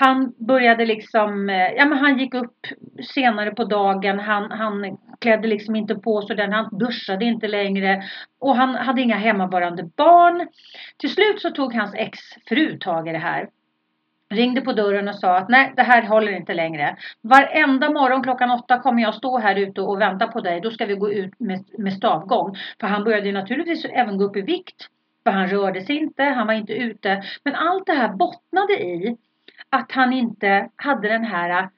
Han 0.00 0.32
började 0.36 0.86
liksom, 0.86 1.50
eh, 1.50 1.72
ja 1.76 1.84
men 1.84 1.98
han 1.98 2.18
gick 2.18 2.34
upp 2.34 2.66
senare 3.14 3.50
på 3.50 3.64
dagen, 3.64 4.18
han, 4.18 4.50
han 4.50 4.98
klädde 5.18 5.48
liksom 5.48 5.76
inte 5.76 5.94
på 5.94 6.22
sig 6.22 6.36
den, 6.36 6.52
han 6.52 6.78
duschade 6.78 7.24
inte 7.24 7.48
längre 7.48 8.02
och 8.40 8.56
han 8.56 8.74
hade 8.74 9.02
inga 9.02 9.16
hemmavarande 9.16 9.90
barn. 9.96 10.48
Till 10.98 11.10
slut 11.10 11.40
så 11.40 11.50
tog 11.50 11.74
hans 11.74 11.94
exfru 11.94 12.78
tag 12.78 13.08
i 13.08 13.12
det 13.12 13.18
här. 13.18 13.48
Ringde 14.30 14.60
på 14.60 14.72
dörren 14.72 15.08
och 15.08 15.14
sa 15.14 15.36
att 15.36 15.48
nej, 15.48 15.72
det 15.76 15.82
här 15.82 16.02
håller 16.02 16.32
inte 16.32 16.54
längre. 16.54 16.96
Varenda 17.20 17.90
morgon 17.90 18.22
klockan 18.22 18.50
åtta 18.50 18.78
kommer 18.78 19.02
jag 19.02 19.14
stå 19.14 19.38
här 19.38 19.56
ute 19.56 19.80
och 19.80 20.00
vänta 20.00 20.26
på 20.26 20.40
dig. 20.40 20.60
Då 20.60 20.70
ska 20.70 20.86
vi 20.86 20.94
gå 20.94 21.12
ut 21.12 21.40
med, 21.40 21.64
med 21.78 21.92
stavgång. 21.92 22.56
För 22.80 22.86
han 22.86 23.04
började 23.04 23.32
naturligtvis 23.32 23.84
även 23.84 24.18
gå 24.18 24.24
upp 24.24 24.36
i 24.36 24.42
vikt. 24.42 24.88
För 25.24 25.30
han 25.30 25.48
rörde 25.48 25.80
sig 25.80 25.96
inte, 25.96 26.22
han 26.22 26.46
var 26.46 26.54
inte 26.54 26.72
ute. 26.72 27.22
Men 27.44 27.54
allt 27.54 27.86
det 27.86 27.92
här 27.92 28.08
bottnade 28.08 28.72
i 28.72 29.16
att 29.70 29.92
han 29.92 30.12
inte 30.12 30.68
hade 30.76 31.08
den 31.08 31.24
här 31.24 31.62
äh, 31.62 31.68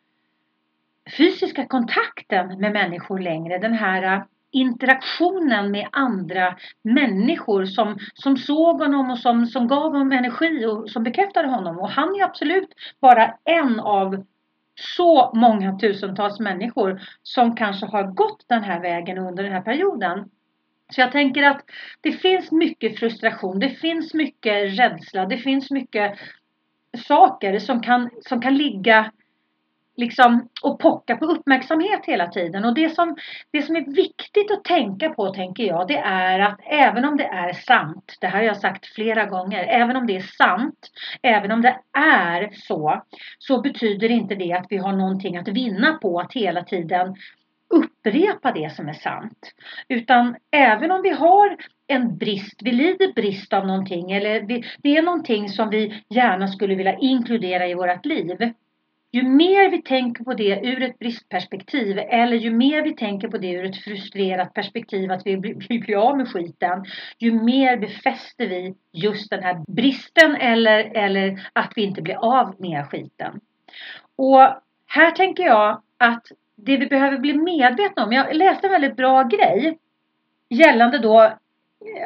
fysiska 1.16 1.66
kontakten 1.66 2.60
med 2.60 2.72
människor 2.72 3.18
längre. 3.18 3.58
Den 3.58 3.74
här 3.74 4.02
äh, 4.02 4.22
interaktionen 4.50 5.70
med 5.70 5.88
andra 5.92 6.56
människor 6.82 7.64
som, 7.64 7.98
som 8.14 8.36
såg 8.36 8.80
honom 8.80 9.10
och 9.10 9.18
som, 9.18 9.46
som 9.46 9.68
gav 9.68 9.92
honom 9.92 10.12
energi 10.12 10.66
och 10.66 10.90
som 10.90 11.02
bekräftade 11.02 11.48
honom. 11.48 11.78
Och 11.78 11.90
han 11.90 12.08
är 12.08 12.24
absolut 12.24 12.68
bara 13.00 13.34
en 13.44 13.80
av 13.80 14.24
så 14.74 15.32
många 15.34 15.78
tusentals 15.78 16.40
människor 16.40 17.00
som 17.22 17.56
kanske 17.56 17.86
har 17.86 18.02
gått 18.02 18.44
den 18.48 18.62
här 18.62 18.80
vägen 18.80 19.18
under 19.18 19.42
den 19.42 19.52
här 19.52 19.60
perioden. 19.60 20.30
Så 20.92 21.00
jag 21.00 21.12
tänker 21.12 21.42
att 21.42 21.64
det 22.00 22.12
finns 22.12 22.50
mycket 22.50 22.98
frustration, 22.98 23.58
det 23.58 23.70
finns 23.70 24.14
mycket 24.14 24.78
rädsla, 24.78 25.26
det 25.26 25.38
finns 25.38 25.70
mycket 25.70 26.18
saker 26.98 27.58
som 27.58 27.82
kan, 27.82 28.10
som 28.20 28.40
kan 28.40 28.56
ligga 28.56 29.10
liksom 30.00 30.48
och 30.62 30.78
pocka 30.78 31.16
på 31.16 31.24
uppmärksamhet 31.24 32.00
hela 32.06 32.26
tiden. 32.26 32.64
Och 32.64 32.74
det 32.74 32.94
som, 32.94 33.16
det 33.50 33.62
som 33.62 33.76
är 33.76 33.94
viktigt 33.94 34.50
att 34.50 34.64
tänka 34.64 35.08
på, 35.08 35.34
tänker 35.34 35.64
jag, 35.64 35.88
det 35.88 35.98
är 35.98 36.38
att 36.38 36.60
även 36.66 37.04
om 37.04 37.16
det 37.16 37.24
är 37.24 37.52
sant, 37.52 38.16
det 38.20 38.26
här 38.26 38.38
har 38.38 38.44
jag 38.44 38.56
sagt 38.56 38.86
flera 38.86 39.24
gånger, 39.24 39.64
även 39.64 39.96
om 39.96 40.06
det 40.06 40.16
är 40.16 40.20
sant, 40.20 40.90
även 41.22 41.50
om 41.50 41.62
det 41.62 41.76
är 41.98 42.50
så, 42.52 43.02
så 43.38 43.60
betyder 43.60 44.10
inte 44.10 44.34
det 44.34 44.52
att 44.52 44.66
vi 44.68 44.76
har 44.76 44.92
någonting 44.92 45.36
att 45.36 45.48
vinna 45.48 45.92
på 45.92 46.20
att 46.20 46.32
hela 46.32 46.62
tiden 46.64 47.16
upprepa 47.70 48.52
det 48.52 48.72
som 48.72 48.88
är 48.88 48.92
sant. 48.92 49.52
Utan 49.88 50.36
även 50.50 50.90
om 50.90 51.02
vi 51.02 51.10
har 51.10 51.56
en 51.86 52.18
brist, 52.18 52.60
vi 52.62 52.72
lider 52.72 53.12
brist 53.12 53.52
av 53.52 53.66
någonting 53.66 54.12
eller 54.12 54.40
vi, 54.40 54.64
det 54.82 54.96
är 54.96 55.02
någonting 55.02 55.48
som 55.48 55.70
vi 55.70 56.02
gärna 56.08 56.48
skulle 56.48 56.74
vilja 56.74 56.98
inkludera 56.98 57.66
i 57.66 57.74
vårt 57.74 58.06
liv. 58.06 58.52
Ju 59.12 59.22
mer 59.22 59.70
vi 59.70 59.82
tänker 59.82 60.24
på 60.24 60.34
det 60.34 60.60
ur 60.66 60.82
ett 60.82 60.98
bristperspektiv 60.98 61.98
eller 61.98 62.36
ju 62.36 62.50
mer 62.50 62.82
vi 62.82 62.96
tänker 62.96 63.28
på 63.28 63.38
det 63.38 63.50
ur 63.50 63.64
ett 63.64 63.84
frustrerat 63.84 64.54
perspektiv 64.54 65.10
att 65.10 65.26
vi 65.26 65.36
blir, 65.36 65.96
av 65.96 66.16
med 66.16 66.28
skiten. 66.28 66.84
Ju 67.18 67.32
mer 67.32 67.76
befäster 67.76 68.48
vi 68.48 68.74
just 68.92 69.30
den 69.30 69.42
här 69.42 69.64
bristen 69.68 70.36
eller, 70.36 70.96
eller 70.96 71.50
att 71.52 71.72
vi 71.76 71.82
inte 71.82 72.02
blir 72.02 72.16
av 72.16 72.54
med 72.58 72.86
skiten. 72.86 73.40
Och 74.16 74.40
här 74.86 75.10
tänker 75.10 75.44
jag 75.44 75.82
att 75.98 76.26
det 76.62 76.76
vi 76.76 76.86
behöver 76.86 77.18
bli 77.18 77.34
medvetna 77.34 78.04
om. 78.04 78.12
Jag 78.12 78.36
läste 78.36 78.66
en 78.66 78.72
väldigt 78.72 78.96
bra 78.96 79.22
grej 79.22 79.78
gällande 80.48 80.98
då 80.98 81.32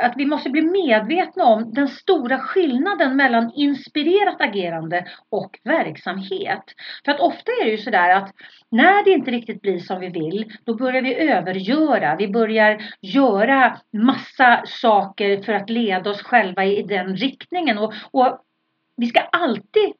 att 0.00 0.12
vi 0.16 0.26
måste 0.26 0.50
bli 0.50 0.62
medvetna 0.62 1.44
om 1.44 1.74
den 1.74 1.88
stora 1.88 2.38
skillnaden 2.38 3.16
mellan 3.16 3.52
inspirerat 3.54 4.40
agerande 4.40 5.06
och 5.28 5.58
verksamhet. 5.64 6.62
För 7.04 7.12
att 7.12 7.20
ofta 7.20 7.52
är 7.52 7.64
det 7.64 7.70
ju 7.70 7.78
sådär 7.78 8.10
att 8.10 8.30
när 8.70 9.04
det 9.04 9.10
inte 9.10 9.30
riktigt 9.30 9.62
blir 9.62 9.78
som 9.78 10.00
vi 10.00 10.08
vill, 10.08 10.52
då 10.64 10.74
börjar 10.74 11.02
vi 11.02 11.14
övergöra. 11.14 12.16
Vi 12.16 12.28
börjar 12.28 12.82
göra 13.00 13.76
massa 13.92 14.62
saker 14.66 15.42
för 15.42 15.52
att 15.52 15.70
leda 15.70 16.10
oss 16.10 16.22
själva 16.22 16.64
i 16.64 16.82
den 16.82 17.16
riktningen. 17.16 17.78
Och, 17.78 17.94
och 18.10 18.38
vi 18.96 19.06
ska 19.06 19.20
alltid, 19.20 19.92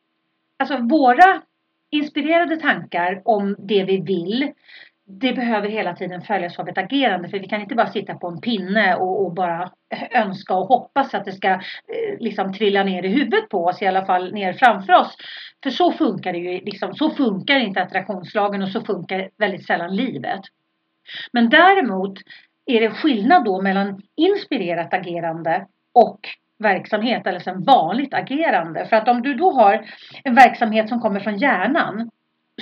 alltså 0.59 0.77
våra 0.77 1.43
inspirerade 1.95 2.57
tankar 2.57 3.23
om 3.25 3.57
det 3.59 3.85
vi 3.85 4.01
vill 4.01 4.53
det 5.07 5.33
behöver 5.33 5.69
hela 5.69 5.97
tiden 5.97 6.23
följas 6.23 6.59
av 6.59 6.69
ett 6.69 6.79
agerande 6.79 7.29
för 7.29 7.39
vi 7.39 7.49
kan 7.49 7.61
inte 7.61 7.75
bara 7.75 7.91
sitta 7.91 8.15
på 8.15 8.29
en 8.29 8.41
pinne 8.41 8.95
och, 8.95 9.25
och 9.25 9.35
bara 9.35 9.71
önska 10.11 10.55
och 10.55 10.67
hoppas 10.67 11.15
att 11.15 11.25
det 11.25 11.33
ska 11.33 11.49
eh, 11.51 11.61
liksom 12.19 12.53
trilla 12.53 12.85
ner 12.85 13.03
i 13.03 13.09
huvudet 13.09 13.49
på 13.49 13.65
oss, 13.65 13.83
i 13.83 13.87
alla 13.87 14.07
fall 14.07 14.33
ner 14.33 14.53
framför 14.53 14.93
oss. 14.93 15.17
För 15.63 15.71
så 15.71 15.93
funkar 15.93 16.33
det 16.33 16.39
ju, 16.39 16.61
liksom, 16.61 16.95
så 16.95 17.11
funkar 17.11 17.59
inte 17.59 17.83
attraktionslagen 17.83 18.63
och 18.63 18.69
så 18.69 18.81
funkar 18.81 19.31
väldigt 19.39 19.67
sällan 19.67 19.97
livet. 19.97 20.41
Men 21.33 21.49
däremot 21.49 22.19
är 22.67 22.81
det 22.81 22.91
skillnad 22.91 23.45
då 23.45 23.63
mellan 23.63 24.03
inspirerat 24.17 24.95
agerande 24.95 25.67
och 25.93 26.21
verksamhet 26.59 27.27
eller 27.27 27.41
sen 27.41 27.63
vanligt 27.65 28.15
agerande. 28.15 28.87
För 28.87 28.97
att 28.97 29.09
om 29.09 29.23
du 29.23 29.35
då 29.35 29.53
har 29.53 29.87
en 30.25 30.35
verksamhet 30.35 30.89
som 30.89 31.01
kommer 31.01 31.21
från 31.21 31.39
hjärnan 31.39 32.11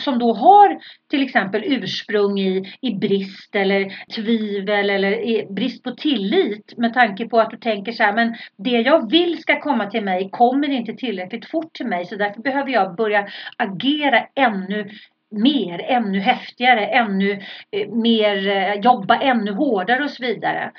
som 0.01 0.19
då 0.19 0.33
har 0.33 0.79
till 1.11 1.23
exempel 1.23 1.63
ursprung 1.67 2.41
i, 2.41 2.77
i 2.81 2.95
brist 2.95 3.55
eller 3.55 3.93
tvivel 4.15 4.91
eller 4.91 5.53
brist 5.53 5.83
på 5.83 5.91
tillit 5.91 6.75
med 6.77 6.95
tanke 6.95 7.29
på 7.29 7.41
att 7.41 7.51
du 7.51 7.57
tänker 7.57 7.93
så 7.93 8.03
här 8.03 8.13
men 8.13 8.37
det 8.57 8.81
jag 8.81 9.11
vill 9.11 9.43
ska 9.43 9.61
komma 9.61 9.91
till 9.91 10.05
mig 10.05 10.31
kommer 10.31 10.69
inte 10.69 10.93
tillräckligt 10.93 11.51
fort 11.51 11.73
till 11.73 11.87
mig 11.87 12.05
så 12.05 12.17
därför 12.17 12.43
behöver 12.43 12.71
jag 12.71 12.97
börja 12.97 13.27
agera 13.57 14.27
ännu 14.35 14.91
mer, 15.31 15.83
ännu 15.83 16.21
häftigare, 16.21 16.87
ännu 16.87 17.33
eh, 17.71 17.89
mer, 17.89 18.49
eh, 18.49 18.75
jobba 18.75 19.21
ännu 19.21 19.53
hårdare 19.53 20.05
och 20.05 20.11
så 20.11 20.23
vidare. 20.23 20.73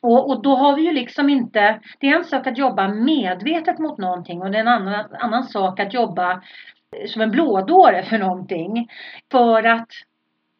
Och, 0.00 0.30
och, 0.30 0.42
då 0.42 0.56
har 0.56 0.76
vi 0.76 0.82
ju 0.82 0.92
liksom 0.92 1.28
inte, 1.28 1.80
det 1.98 2.08
är 2.08 2.16
en 2.16 2.24
sak 2.24 2.46
att 2.46 2.58
jobba 2.58 2.88
medvetet 2.88 3.78
mot 3.78 3.98
någonting 3.98 4.42
och 4.42 4.50
det 4.50 4.56
är 4.56 4.60
en 4.60 4.68
annan, 4.68 5.04
annan 5.20 5.44
sak 5.44 5.80
att 5.80 5.94
jobba 5.94 6.32
eh, 6.32 7.06
som 7.06 7.22
en 7.22 7.30
blådåre 7.30 8.02
för 8.02 8.18
någonting. 8.18 8.88
För 9.30 9.64
att 9.64 9.88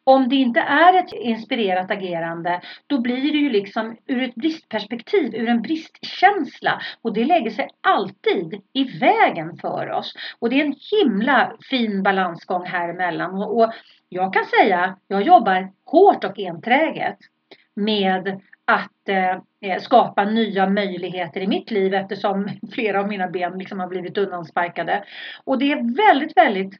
om 0.03 0.29
det 0.29 0.35
inte 0.35 0.59
är 0.59 0.99
ett 0.99 1.13
inspirerat 1.13 1.91
agerande 1.91 2.61
då 2.87 3.01
blir 3.01 3.31
det 3.31 3.37
ju 3.37 3.49
liksom 3.49 3.97
ur 4.07 4.23
ett 4.23 4.35
bristperspektiv, 4.35 5.35
ur 5.35 5.49
en 5.49 5.61
bristkänsla 5.61 6.81
och 7.01 7.13
det 7.13 7.25
lägger 7.25 7.49
sig 7.49 7.67
alltid 7.81 8.61
i 8.73 8.83
vägen 8.83 9.57
för 9.57 9.91
oss. 9.91 10.13
Och 10.39 10.49
det 10.49 10.61
är 10.61 10.65
en 10.65 10.75
himla 10.91 11.53
fin 11.69 12.03
balansgång 12.03 12.65
här 12.65 12.89
emellan 12.89 13.43
och, 13.43 13.71
jag 14.13 14.33
kan 14.33 14.45
säga, 14.45 14.97
jag 15.07 15.21
jobbar 15.21 15.71
hårt 15.85 16.23
och 16.23 16.39
enträget 16.39 17.17
med 17.75 18.41
att 18.71 19.09
eh, 19.09 19.71
eh, 19.71 19.81
skapa 19.81 20.25
nya 20.25 20.69
möjligheter 20.69 21.41
i 21.41 21.47
mitt 21.47 21.71
liv 21.71 21.93
eftersom 21.93 22.49
flera 22.73 22.99
av 22.99 23.07
mina 23.07 23.27
ben 23.27 23.57
liksom 23.57 23.79
har 23.79 23.87
blivit 23.87 24.17
undansparkade. 24.17 25.03
Och 25.43 25.59
det 25.59 25.71
är 25.71 25.95
väldigt, 25.95 26.37
väldigt 26.37 26.73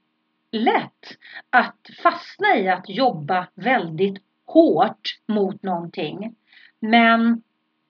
lätt 0.51 1.17
att 1.49 1.77
fastna 2.03 2.57
i 2.57 2.69
att 2.69 2.89
jobba 2.89 3.47
väldigt 3.55 4.17
hårt 4.45 5.17
mot 5.27 5.63
någonting. 5.63 6.35
Men 6.79 7.43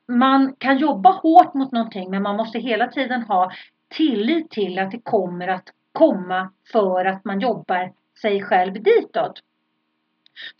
man 0.08 0.56
kan 0.58 0.78
jobba 0.78 1.12
hårt 1.12 1.54
mot 1.54 1.72
någonting 1.72 2.10
men 2.12 2.24
man 2.24 2.36
måste 2.36 2.60
hela 2.60 2.88
tiden 2.88 3.22
ha 3.22 3.52
tillit 3.90 4.52
till 4.52 4.80
att 4.80 4.92
det 4.92 5.00
kommer 5.04 5.48
att 5.48 5.70
komma 5.92 6.52
för 6.72 7.06
att 7.06 7.26
man 7.26 7.40
jobbar 7.40 7.94
sig 8.22 8.42
själv 8.44 8.74
ditåt. 8.74 9.40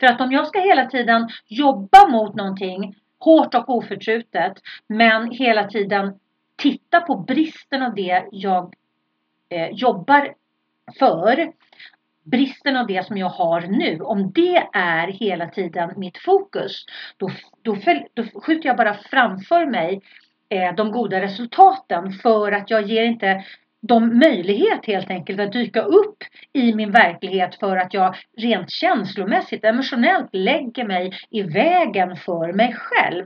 För 0.00 0.06
att 0.06 0.20
om 0.20 0.32
jag 0.32 0.46
ska 0.46 0.60
hela 0.60 0.86
tiden 0.86 1.28
jobba 1.46 2.08
mot 2.08 2.34
någonting 2.34 2.94
hårt 3.24 3.54
och 3.54 3.68
oförtrutet 3.68 4.52
men 4.86 5.30
hela 5.30 5.64
tiden 5.64 6.18
titta 6.56 7.00
på 7.00 7.16
bristen 7.16 7.82
av 7.82 7.94
det 7.94 8.24
jag 8.32 8.74
eh, 9.48 9.68
jobbar 9.70 10.34
för. 10.98 11.52
Bristen 12.24 12.76
av 12.76 12.86
det 12.86 13.06
som 13.06 13.16
jag 13.16 13.28
har 13.28 13.60
nu. 13.60 14.00
Om 14.00 14.32
det 14.32 14.68
är 14.72 15.08
hela 15.08 15.48
tiden 15.48 15.92
mitt 15.96 16.18
fokus 16.18 16.84
då, 17.16 17.30
då, 17.62 17.76
då 18.14 18.40
skjuter 18.40 18.68
jag 18.68 18.76
bara 18.76 18.94
framför 18.94 19.66
mig 19.66 20.02
eh, 20.48 20.74
de 20.74 20.92
goda 20.92 21.20
resultaten 21.20 22.12
för 22.12 22.52
att 22.52 22.70
jag 22.70 22.82
ger 22.82 23.04
inte 23.04 23.44
de 23.88 24.18
möjlighet 24.18 24.86
helt 24.86 25.10
enkelt 25.10 25.40
att 25.40 25.52
dyka 25.52 25.82
upp 25.82 26.16
i 26.52 26.74
min 26.74 26.90
verklighet 26.90 27.54
för 27.54 27.76
att 27.76 27.94
jag 27.94 28.14
rent 28.36 28.70
känslomässigt, 28.70 29.64
emotionellt 29.64 30.28
lägger 30.32 30.84
mig 30.84 31.12
i 31.30 31.42
vägen 31.42 32.16
för 32.16 32.52
mig 32.52 32.74
själv. 32.74 33.24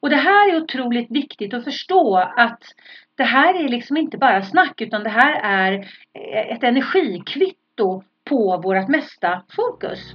Och 0.00 0.10
det 0.10 0.16
här 0.16 0.52
är 0.52 0.62
otroligt 0.62 1.10
viktigt 1.10 1.54
att 1.54 1.64
förstå 1.64 2.16
att 2.16 2.62
det 3.16 3.24
här 3.24 3.64
är 3.64 3.68
liksom 3.68 3.96
inte 3.96 4.18
bara 4.18 4.42
snack 4.42 4.80
utan 4.80 5.02
det 5.02 5.10
här 5.10 5.40
är 5.42 5.86
ett 6.52 6.64
energikvitto 6.64 8.02
på 8.24 8.60
vårt 8.64 8.88
mesta 8.88 9.42
fokus. 9.56 10.14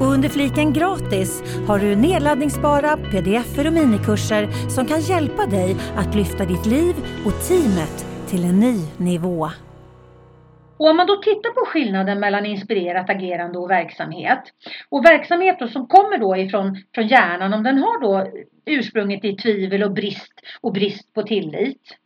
Och 0.00 0.06
under 0.06 0.28
fliken 0.28 0.72
gratis 0.72 1.42
har 1.66 1.78
du 1.78 1.96
nedladdningsbara 1.96 2.96
pdf 2.96 3.58
och 3.58 3.72
minikurser 3.72 4.68
som 4.68 4.86
kan 4.86 5.00
hjälpa 5.00 5.46
dig 5.46 5.76
att 5.96 6.14
lyfta 6.14 6.44
ditt 6.44 6.66
liv 6.66 6.94
och 7.26 7.48
teamet 7.48 8.06
till 8.28 8.44
en 8.44 8.60
ny 8.60 8.76
nivå. 8.96 9.50
Och 10.80 10.90
om 10.90 10.96
man 10.96 11.06
då 11.06 11.16
tittar 11.16 11.50
på 11.50 11.66
skillnaden 11.66 12.20
mellan 12.20 12.46
inspirerat 12.46 13.10
agerande 13.10 13.58
och 13.58 13.70
verksamhet 13.70 14.42
och 14.88 15.04
verksamhet 15.04 15.56
då 15.58 15.68
som 15.68 15.86
kommer 15.86 16.18
då 16.18 16.36
ifrån 16.36 16.82
från 16.94 17.06
hjärnan 17.06 17.54
om 17.54 17.62
den 17.62 17.78
har 17.78 18.00
då 18.00 18.30
ursprunget 18.64 19.24
i 19.24 19.36
tvivel 19.36 19.82
och 19.82 19.92
brist 19.92 20.32
och 20.60 20.72
brist 20.72 21.14
på 21.14 21.22
tillit 21.22 21.98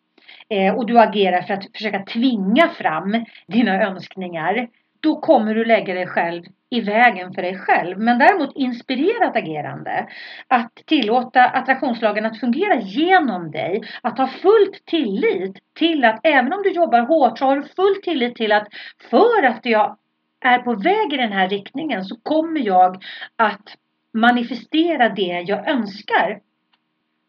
eh, 0.49 0.75
och 0.75 0.87
du 0.87 0.99
agerar 0.99 1.43
för 1.43 1.55
att 1.55 1.65
försöka 1.75 2.03
tvinga 2.03 2.69
fram 2.69 3.25
dina 3.47 3.83
önskningar 3.83 4.69
då 5.05 5.21
kommer 5.21 5.55
du 5.55 5.65
lägga 5.65 5.95
dig 5.95 6.07
själv 6.07 6.43
i 6.71 6.81
vägen 6.81 7.35
för 7.35 7.43
dig 7.43 7.59
själv. 7.59 7.99
Men 7.99 8.19
däremot 8.19 8.57
inspirerat 8.57 9.37
agerande, 9.37 10.09
att 10.49 10.75
tillåta 10.87 11.45
attraktionslagen 11.45 12.27
att 12.27 12.41
fungera 12.41 12.81
genom 12.81 13.51
dig, 13.51 13.83
att 14.03 14.19
ha 14.19 14.27
fullt 14.27 14.87
tillit 14.87 15.59
till 15.79 16.05
att 16.05 16.21
även 16.23 16.53
om 16.53 16.63
du 16.63 16.73
jobbar 16.73 17.01
hårt 17.01 17.39
så 17.39 17.45
har 17.45 17.57
du 17.57 17.63
full 17.63 18.03
tillit 18.03 18.37
till 18.37 18.53
att 18.53 18.69
för 19.11 19.43
att 19.43 19.67
jag 19.67 19.97
är 20.41 20.59
på 20.59 20.75
väg 20.75 21.13
i 21.13 21.17
den 21.17 21.33
här 21.33 21.49
riktningen 21.49 22.05
så 22.05 22.17
kommer 22.23 22.61
jag 22.61 23.03
att 23.37 23.77
manifestera 24.13 25.09
det 25.09 25.45
jag 25.47 25.69
önskar. 25.69 26.41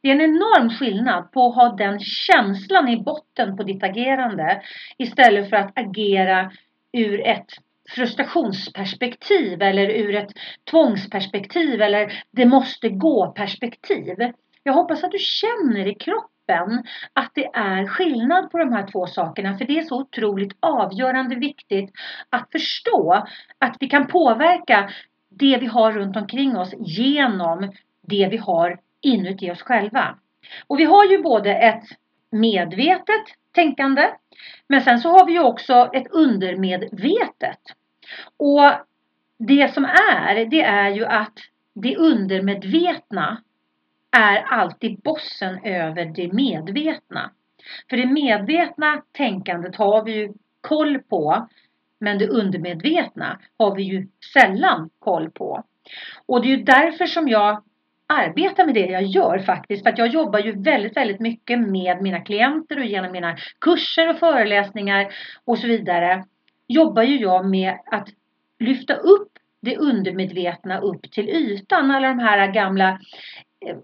Det 0.02 0.10
är 0.10 0.16
en 0.16 0.22
enorm 0.22 0.70
skillnad 0.70 1.32
på 1.32 1.48
att 1.48 1.56
ha 1.56 1.76
den 1.76 2.00
känslan 2.00 2.88
i 2.88 3.04
botten 3.04 3.58
på 3.58 3.64
ditt 3.64 3.84
agerande 3.84 4.62
istället 4.98 5.50
för 5.50 5.58
att 5.58 5.80
agera 5.80 6.52
ur 6.96 7.28
ett 7.28 7.50
frustrationsperspektiv 7.90 9.62
eller 9.62 9.90
ur 9.90 10.16
ett 10.16 10.32
tvångsperspektiv 10.70 11.82
eller 11.82 12.24
det 12.32 12.46
måste 12.46 12.90
gå 12.90 13.32
perspektiv. 13.32 14.16
Jag 14.64 14.74
hoppas 14.74 15.04
att 15.04 15.12
du 15.12 15.18
känner 15.20 15.88
i 15.88 15.96
kroppen 15.96 16.84
att 17.14 17.32
det 17.34 17.46
är 17.46 17.88
skillnad 17.88 18.52
på 18.52 18.58
de 18.58 18.74
här 18.74 18.88
två 18.92 19.08
sakerna 19.08 19.58
för 19.58 19.66
det 19.66 19.78
är 19.78 19.82
så 19.82 20.00
otroligt 20.02 20.58
avgörande 20.60 21.36
viktigt 21.36 21.92
att 22.30 22.52
förstå 22.52 23.26
att 23.60 23.78
vi 23.80 23.88
kan 23.88 24.08
påverka 24.08 24.90
det 25.30 25.58
vi 25.58 25.66
har 25.66 25.92
runt 25.92 26.16
omkring 26.16 26.58
oss 26.58 26.74
genom 26.80 27.72
det 28.02 28.28
vi 28.32 28.38
har 28.38 28.80
inuti 29.02 29.52
oss 29.52 29.62
själva. 29.62 30.18
Och 30.68 30.80
vi 30.80 30.84
har 30.84 31.06
ju 31.06 31.22
både 31.22 31.56
ett 31.56 31.84
medvetet 32.32 33.24
tänkande 33.56 34.10
men 34.68 34.82
sen 34.82 35.00
så 35.00 35.10
har 35.10 35.26
vi 35.26 35.34
ju 35.34 35.40
också 35.40 35.90
ett 35.94 36.08
undermedvetet. 36.12 37.60
Och 38.38 38.72
det 39.38 39.74
som 39.74 39.86
är, 39.86 40.46
det 40.46 40.62
är 40.62 40.90
ju 40.90 41.06
att 41.06 41.34
det 41.76 41.98
undermedvetna 41.98 43.42
är 44.18 44.38
alltid 44.38 45.00
bossen 45.00 45.60
över 45.64 46.06
det 46.06 46.34
medvetna. 46.34 47.32
För 47.90 47.98
det 47.98 48.06
medvetna 48.06 49.02
tänkandet 49.12 49.76
har 49.76 50.04
vi 50.04 50.12
ju 50.12 50.34
koll 50.62 51.00
på. 51.00 51.48
Men 52.00 52.18
det 52.18 52.28
undermedvetna 52.28 53.40
har 53.58 53.76
vi 53.76 53.84
ju 53.84 54.08
sällan 54.34 54.90
koll 55.00 55.32
på. 55.32 55.64
Och 56.26 56.42
det 56.42 56.48
är 56.48 56.58
ju 56.58 56.64
därför 56.64 57.06
som 57.06 57.28
jag 57.28 57.64
arbeta 58.08 58.66
med 58.66 58.76
det 58.76 58.86
jag 58.86 59.04
gör 59.04 59.40
faktiskt. 59.40 59.84
För 59.84 59.90
att 59.90 59.98
jag 59.98 60.08
jobbar 60.08 60.40
ju 60.40 60.62
väldigt, 60.62 60.98
väldigt 60.98 61.20
mycket 61.20 61.60
med 61.60 62.02
mina 62.02 62.20
klienter 62.20 62.80
och 62.80 62.86
genom 62.86 63.12
mina 63.12 63.38
kurser 63.62 64.10
och 64.10 64.20
föreläsningar 64.20 65.08
och 65.46 65.58
så 65.58 65.68
vidare. 65.68 66.26
Jobbar 66.68 67.04
ju 67.04 67.18
jag 67.18 67.46
med 67.46 67.74
att 67.86 68.10
lyfta 68.60 68.94
upp 68.96 69.32
det 69.62 69.78
undermedvetna 69.78 70.80
upp 70.80 71.12
till 71.12 71.30
ytan. 71.30 71.92
Alla 71.92 72.08
de 72.08 72.20
här 72.20 72.52
gamla 72.52 72.90
eh, 73.66 73.78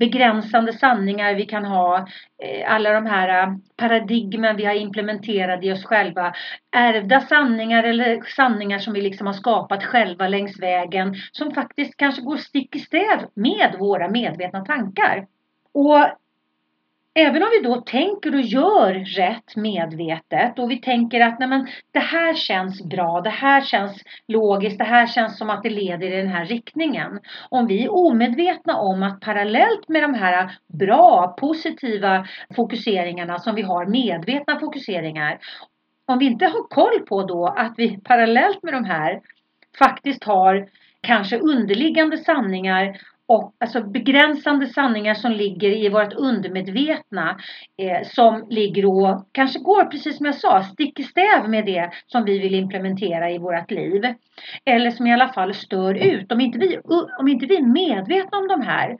begränsande 0.00 0.72
sanningar 0.72 1.34
vi 1.34 1.46
kan 1.46 1.64
ha, 1.64 1.98
eh, 2.42 2.72
alla 2.74 2.92
de 2.92 3.06
här 3.06 3.42
eh, 3.42 3.54
paradigmen 3.76 4.56
vi 4.56 4.64
har 4.64 4.74
implementerat 4.74 5.64
i 5.64 5.72
oss 5.72 5.84
själva, 5.84 6.34
ärvda 6.76 7.20
sanningar 7.20 7.84
eller 7.84 8.22
sanningar 8.36 8.78
som 8.78 8.92
vi 8.92 9.00
liksom 9.00 9.26
har 9.26 9.34
skapat 9.34 9.84
själva 9.84 10.28
längs 10.28 10.58
vägen 10.58 11.14
som 11.32 11.54
faktiskt 11.54 11.96
kanske 11.96 12.22
går 12.22 12.36
stick 12.36 12.76
i 12.76 12.78
stäv 12.78 13.26
med 13.34 13.76
våra 13.78 14.08
medvetna 14.08 14.64
tankar. 14.64 15.26
Och 15.74 16.06
Även 17.14 17.42
om 17.42 17.48
vi 17.50 17.68
då 17.68 17.80
tänker 17.80 18.34
och 18.34 18.40
gör 18.40 18.94
rätt 18.94 19.56
medvetet 19.56 20.58
och 20.58 20.70
vi 20.70 20.76
tänker 20.76 21.20
att 21.20 21.38
nej 21.38 21.48
men, 21.48 21.68
det 21.92 21.98
här 21.98 22.34
känns 22.34 22.82
bra, 22.84 23.20
det 23.20 23.30
här 23.30 23.60
känns 23.60 24.02
logiskt, 24.28 24.78
det 24.78 24.84
här 24.84 25.06
känns 25.06 25.38
som 25.38 25.50
att 25.50 25.62
det 25.62 25.70
leder 25.70 26.12
i 26.12 26.16
den 26.16 26.28
här 26.28 26.44
riktningen. 26.44 27.20
Om 27.48 27.66
vi 27.66 27.84
är 27.84 27.92
omedvetna 27.92 28.76
om 28.76 29.02
att 29.02 29.20
parallellt 29.20 29.88
med 29.88 30.02
de 30.02 30.14
här 30.14 30.58
bra, 30.78 31.34
positiva 31.38 32.26
fokuseringarna 32.56 33.38
som 33.38 33.54
vi 33.54 33.62
har, 33.62 33.86
medvetna 33.86 34.60
fokuseringar, 34.60 35.38
om 36.06 36.18
vi 36.18 36.26
inte 36.26 36.44
har 36.44 36.68
koll 36.68 37.00
på 37.08 37.22
då 37.22 37.46
att 37.46 37.74
vi 37.76 38.00
parallellt 38.00 38.62
med 38.62 38.74
de 38.74 38.84
här 38.84 39.20
faktiskt 39.78 40.24
har 40.24 40.68
kanske 41.02 41.38
underliggande 41.38 42.18
sanningar 42.18 42.96
och 43.30 43.54
alltså 43.58 43.82
begränsande 43.82 44.66
sanningar 44.66 45.14
som 45.14 45.32
ligger 45.32 45.70
i 45.70 45.88
vårt 45.88 46.12
undermedvetna 46.12 47.40
eh, 47.76 48.08
som 48.08 48.46
ligger 48.50 48.86
och 48.86 49.28
kanske 49.32 49.58
går, 49.58 49.84
precis 49.84 50.16
som 50.16 50.26
jag 50.26 50.34
sa, 50.34 50.62
stick 50.62 51.00
i 51.00 51.02
stäv 51.02 51.48
med 51.48 51.66
det 51.66 51.90
som 52.06 52.24
vi 52.24 52.38
vill 52.38 52.54
implementera 52.54 53.30
i 53.30 53.38
vårt 53.38 53.70
liv. 53.70 54.02
Eller 54.64 54.90
som 54.90 55.06
i 55.06 55.12
alla 55.12 55.28
fall 55.28 55.54
stör 55.54 55.94
ut. 55.94 56.32
Om 56.32 56.40
inte 56.40 56.58
vi, 56.58 56.78
om 57.18 57.28
inte 57.28 57.46
vi 57.46 57.56
är 57.56 57.62
medvetna 57.62 58.38
om 58.38 58.48
de 58.48 58.62
här, 58.62 58.96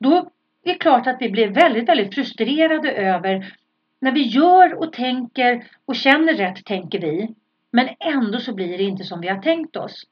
då 0.00 0.16
är 0.64 0.72
det 0.72 0.74
klart 0.74 1.06
att 1.06 1.16
vi 1.20 1.30
blir 1.30 1.48
väldigt, 1.48 1.88
väldigt 1.88 2.14
frustrerade 2.14 2.92
över 2.92 3.54
när 4.00 4.12
vi 4.12 4.22
gör 4.22 4.74
och 4.74 4.92
tänker 4.92 5.64
och 5.84 5.96
känner 5.96 6.34
rätt, 6.34 6.64
tänker 6.64 7.00
vi. 7.00 7.34
Men 7.72 7.88
ändå 8.00 8.38
så 8.38 8.54
blir 8.54 8.78
det 8.78 8.84
inte 8.84 9.04
som 9.04 9.20
vi 9.20 9.28
har 9.28 9.42
tänkt 9.42 9.76
oss. 9.76 10.04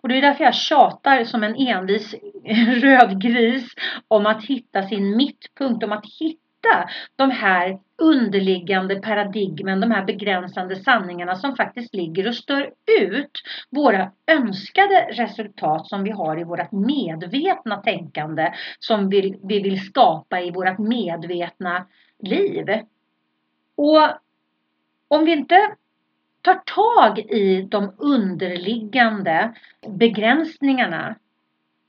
Och 0.00 0.08
det 0.08 0.18
är 0.18 0.22
därför 0.22 0.44
jag 0.44 0.54
tjatar 0.54 1.24
som 1.24 1.42
en 1.42 1.56
envis 1.56 2.14
röd 2.82 3.22
gris 3.22 3.74
om 4.08 4.26
att 4.26 4.44
hitta 4.44 4.82
sin 4.82 5.16
mittpunkt, 5.16 5.84
om 5.84 5.92
att 5.92 6.06
hitta 6.20 6.88
de 7.16 7.30
här 7.30 7.78
underliggande 8.02 8.96
paradigmen, 8.96 9.80
de 9.80 9.90
här 9.90 10.04
begränsande 10.04 10.76
sanningarna 10.76 11.36
som 11.36 11.56
faktiskt 11.56 11.94
ligger 11.94 12.28
och 12.28 12.34
stör 12.34 12.70
ut 13.00 13.30
våra 13.70 14.12
önskade 14.26 15.08
resultat 15.10 15.88
som 15.88 16.02
vi 16.02 16.10
har 16.10 16.40
i 16.40 16.44
vårt 16.44 16.72
medvetna 16.72 17.76
tänkande 17.76 18.52
som 18.78 19.08
vi, 19.08 19.40
vi 19.42 19.62
vill 19.62 19.86
skapa 19.86 20.40
i 20.40 20.50
vårt 20.50 20.78
medvetna 20.78 21.86
liv. 22.18 22.66
Och 23.76 24.08
om 25.08 25.24
vi 25.24 25.32
inte 25.32 25.70
tar 26.46 26.62
tag 26.64 27.18
i 27.18 27.62
de 27.70 27.92
underliggande 27.98 29.54
begränsningarna, 29.88 31.14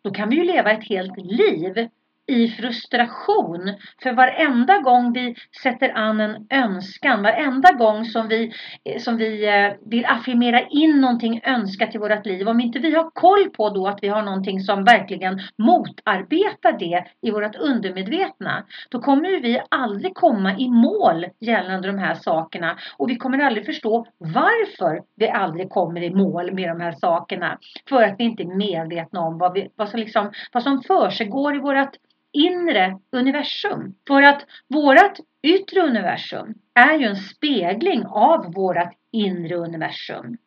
då 0.03 0.11
kan 0.11 0.29
vi 0.29 0.35
ju 0.35 0.43
leva 0.43 0.71
ett 0.71 0.83
helt 0.83 1.17
liv 1.17 1.89
i 2.27 2.47
frustration. 2.47 3.73
För 4.03 4.13
varenda 4.13 4.77
gång 4.77 5.13
vi 5.13 5.35
sätter 5.63 5.97
an 5.97 6.19
en 6.19 6.47
önskan, 6.49 7.23
varenda 7.23 7.71
gång 7.73 8.05
som 8.05 8.27
vi, 8.27 8.53
eh, 8.83 8.99
som 8.99 9.17
vi 9.17 9.47
eh, 9.47 9.73
vill 9.89 10.05
affirmera 10.05 10.61
in 10.61 11.01
någonting 11.01 11.41
önskat 11.43 11.95
i 11.95 11.97
vårt 11.97 12.25
liv. 12.25 12.47
Om 12.47 12.59
inte 12.59 12.79
vi 12.79 12.95
har 12.95 13.09
koll 13.13 13.49
på 13.49 13.69
då 13.69 13.87
att 13.87 13.99
vi 14.01 14.07
har 14.07 14.21
någonting 14.21 14.59
som 14.59 14.83
verkligen 14.83 15.39
motarbetar 15.57 16.79
det 16.79 17.05
i 17.21 17.31
vårt 17.31 17.55
undermedvetna. 17.55 18.63
Då 18.89 19.01
kommer 19.01 19.41
vi 19.41 19.61
aldrig 19.69 20.15
komma 20.15 20.57
i 20.57 20.69
mål 20.69 21.25
gällande 21.39 21.87
de 21.87 21.97
här 21.97 22.15
sakerna. 22.15 22.77
Och 22.97 23.09
vi 23.09 23.15
kommer 23.15 23.39
aldrig 23.39 23.65
förstå 23.65 24.05
varför 24.17 25.01
vi 25.15 25.29
aldrig 25.29 25.69
kommer 25.69 26.03
i 26.03 26.09
mål 26.09 26.53
med 26.53 26.69
de 26.69 26.81
här 26.81 26.91
sakerna. 26.91 27.57
För 27.89 28.03
att 28.03 28.15
vi 28.17 28.23
inte 28.23 28.43
är 28.43 28.57
medvetna 28.57 29.19
om 29.19 29.37
vad, 29.37 29.53
vi, 29.53 29.69
vad 29.75 29.89
som, 29.89 29.99
liksom, 29.99 30.31
vad 30.53 30.63
som 30.63 30.81
försiggår 30.81 31.55
i 31.55 31.59
vårt 31.59 31.95
inre 32.38 33.00
universum. 33.12 33.95
För 34.08 34.21
att 34.21 34.41
vårt 34.67 35.19
yttre 35.43 35.82
universum 35.82 36.54
är 36.73 37.00
ju 37.00 37.06
en 37.06 37.15
spegling 37.15 38.06
av 38.06 38.54
vårt 38.54 38.93
inre 39.12 39.56
universum. 39.56 40.38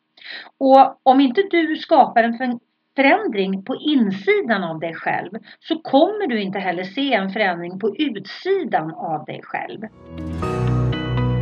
Och 0.58 1.00
om 1.02 1.20
inte 1.20 1.42
du 1.50 1.76
skapar 1.76 2.22
en 2.22 2.60
förändring 2.96 3.64
på 3.64 3.76
insidan 3.76 4.64
av 4.64 4.80
dig 4.80 4.94
själv 4.94 5.30
så 5.60 5.78
kommer 5.78 6.26
du 6.26 6.40
inte 6.40 6.58
heller 6.58 6.84
se 6.84 7.14
en 7.14 7.30
förändring 7.30 7.78
på 7.78 7.96
utsidan 7.96 8.94
av 8.94 9.24
dig 9.24 9.40
själv. 9.42 9.80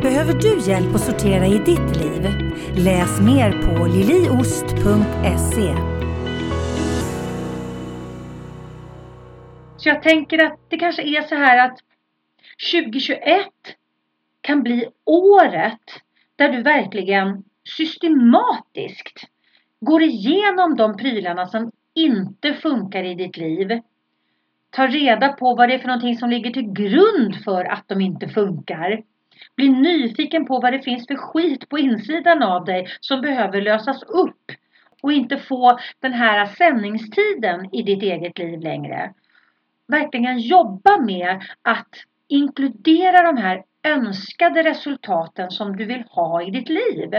Behöver 0.01 0.33
du 0.33 0.71
hjälp 0.71 0.95
att 0.95 1.01
sortera 1.01 1.45
i 1.45 1.57
ditt 1.57 1.95
liv? 1.97 2.23
Läs 2.85 3.21
mer 3.21 3.51
på 3.51 3.85
liliost.se 3.85 5.73
Så 9.79 9.89
jag 9.89 10.01
tänker 10.01 10.45
att 10.45 10.59
det 10.69 10.77
kanske 10.77 11.01
är 11.01 11.21
så 11.21 11.35
här 11.35 11.65
att 11.65 11.79
2021 12.71 13.47
kan 14.41 14.63
bli 14.63 14.87
året 15.05 16.01
där 16.35 16.49
du 16.49 16.63
verkligen 16.63 17.43
systematiskt 17.77 19.27
går 19.79 20.03
igenom 20.03 20.75
de 20.75 20.97
prylarna 20.97 21.47
som 21.47 21.71
inte 21.93 22.53
funkar 22.53 23.03
i 23.03 23.15
ditt 23.15 23.37
liv. 23.37 23.79
Ta 24.69 24.87
reda 24.87 25.33
på 25.33 25.55
vad 25.55 25.69
det 25.69 25.75
är 25.75 25.79
för 25.79 25.87
någonting 25.87 26.17
som 26.17 26.29
ligger 26.29 26.51
till 26.51 26.73
grund 26.73 27.43
för 27.43 27.65
att 27.65 27.87
de 27.87 28.01
inte 28.01 28.27
funkar. 28.27 29.03
Bli 29.55 29.69
nyfiken 29.69 30.45
på 30.45 30.59
vad 30.59 30.73
det 30.73 30.81
finns 30.81 31.07
för 31.07 31.15
skit 31.15 31.69
på 31.69 31.79
insidan 31.79 32.43
av 32.43 32.65
dig 32.65 32.87
som 32.99 33.21
behöver 33.21 33.61
lösas 33.61 34.03
upp 34.03 34.51
och 35.01 35.13
inte 35.13 35.37
få 35.37 35.79
den 35.99 36.13
här 36.13 36.45
sändningstiden 36.45 37.75
i 37.75 37.81
ditt 37.81 38.03
eget 38.03 38.37
liv 38.39 38.59
längre 38.59 39.13
verkligen 39.89 40.39
jobba 40.39 40.97
med 40.97 41.41
att 41.61 41.89
inkludera 42.27 43.31
de 43.31 43.37
här 43.37 43.63
önskade 43.83 44.63
resultaten 44.63 45.51
som 45.51 45.77
du 45.77 45.85
vill 45.85 46.03
ha 46.09 46.43
i 46.43 46.51
ditt 46.51 46.69
liv. 46.69 47.09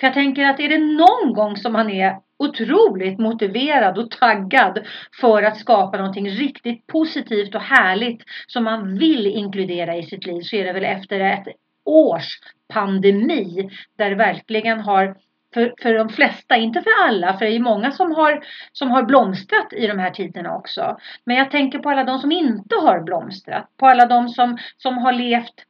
För 0.00 0.06
jag 0.06 0.14
tänker 0.14 0.44
att 0.44 0.60
är 0.60 0.68
det 0.68 0.78
någon 0.78 1.34
gång 1.34 1.56
som 1.56 1.72
man 1.72 1.90
är 1.90 2.16
otroligt 2.38 3.18
motiverad 3.18 3.98
och 3.98 4.10
taggad 4.10 4.86
för 5.20 5.42
att 5.42 5.58
skapa 5.58 5.96
någonting 5.96 6.30
riktigt 6.30 6.86
positivt 6.86 7.54
och 7.54 7.60
härligt 7.60 8.22
som 8.46 8.64
man 8.64 8.98
vill 8.98 9.26
inkludera 9.26 9.96
i 9.96 10.02
sitt 10.02 10.26
liv 10.26 10.40
så 10.40 10.56
är 10.56 10.64
det 10.64 10.72
väl 10.72 10.84
efter 10.84 11.20
ett 11.20 11.46
års 11.84 12.38
pandemi 12.68 13.70
där 13.96 14.10
det 14.10 14.16
verkligen 14.16 14.80
har 14.80 15.16
för, 15.54 15.74
för 15.82 15.94
de 15.94 16.08
flesta, 16.08 16.56
inte 16.56 16.82
för 16.82 16.90
alla, 17.04 17.38
för 17.38 17.44
det 17.44 17.56
är 17.56 17.60
många 17.60 17.90
som 17.90 18.12
har, 18.12 18.44
som 18.72 18.90
har 18.90 19.02
blomstrat 19.02 19.72
i 19.72 19.86
de 19.86 19.98
här 19.98 20.10
tiderna 20.10 20.56
också. 20.56 20.96
Men 21.24 21.36
jag 21.36 21.50
tänker 21.50 21.78
på 21.78 21.90
alla 21.90 22.04
de 22.04 22.18
som 22.18 22.32
inte 22.32 22.76
har 22.76 23.00
blomstrat, 23.00 23.68
på 23.76 23.86
alla 23.86 24.06
de 24.06 24.28
som, 24.28 24.58
som 24.76 24.98
har 24.98 25.12
levt 25.12 25.64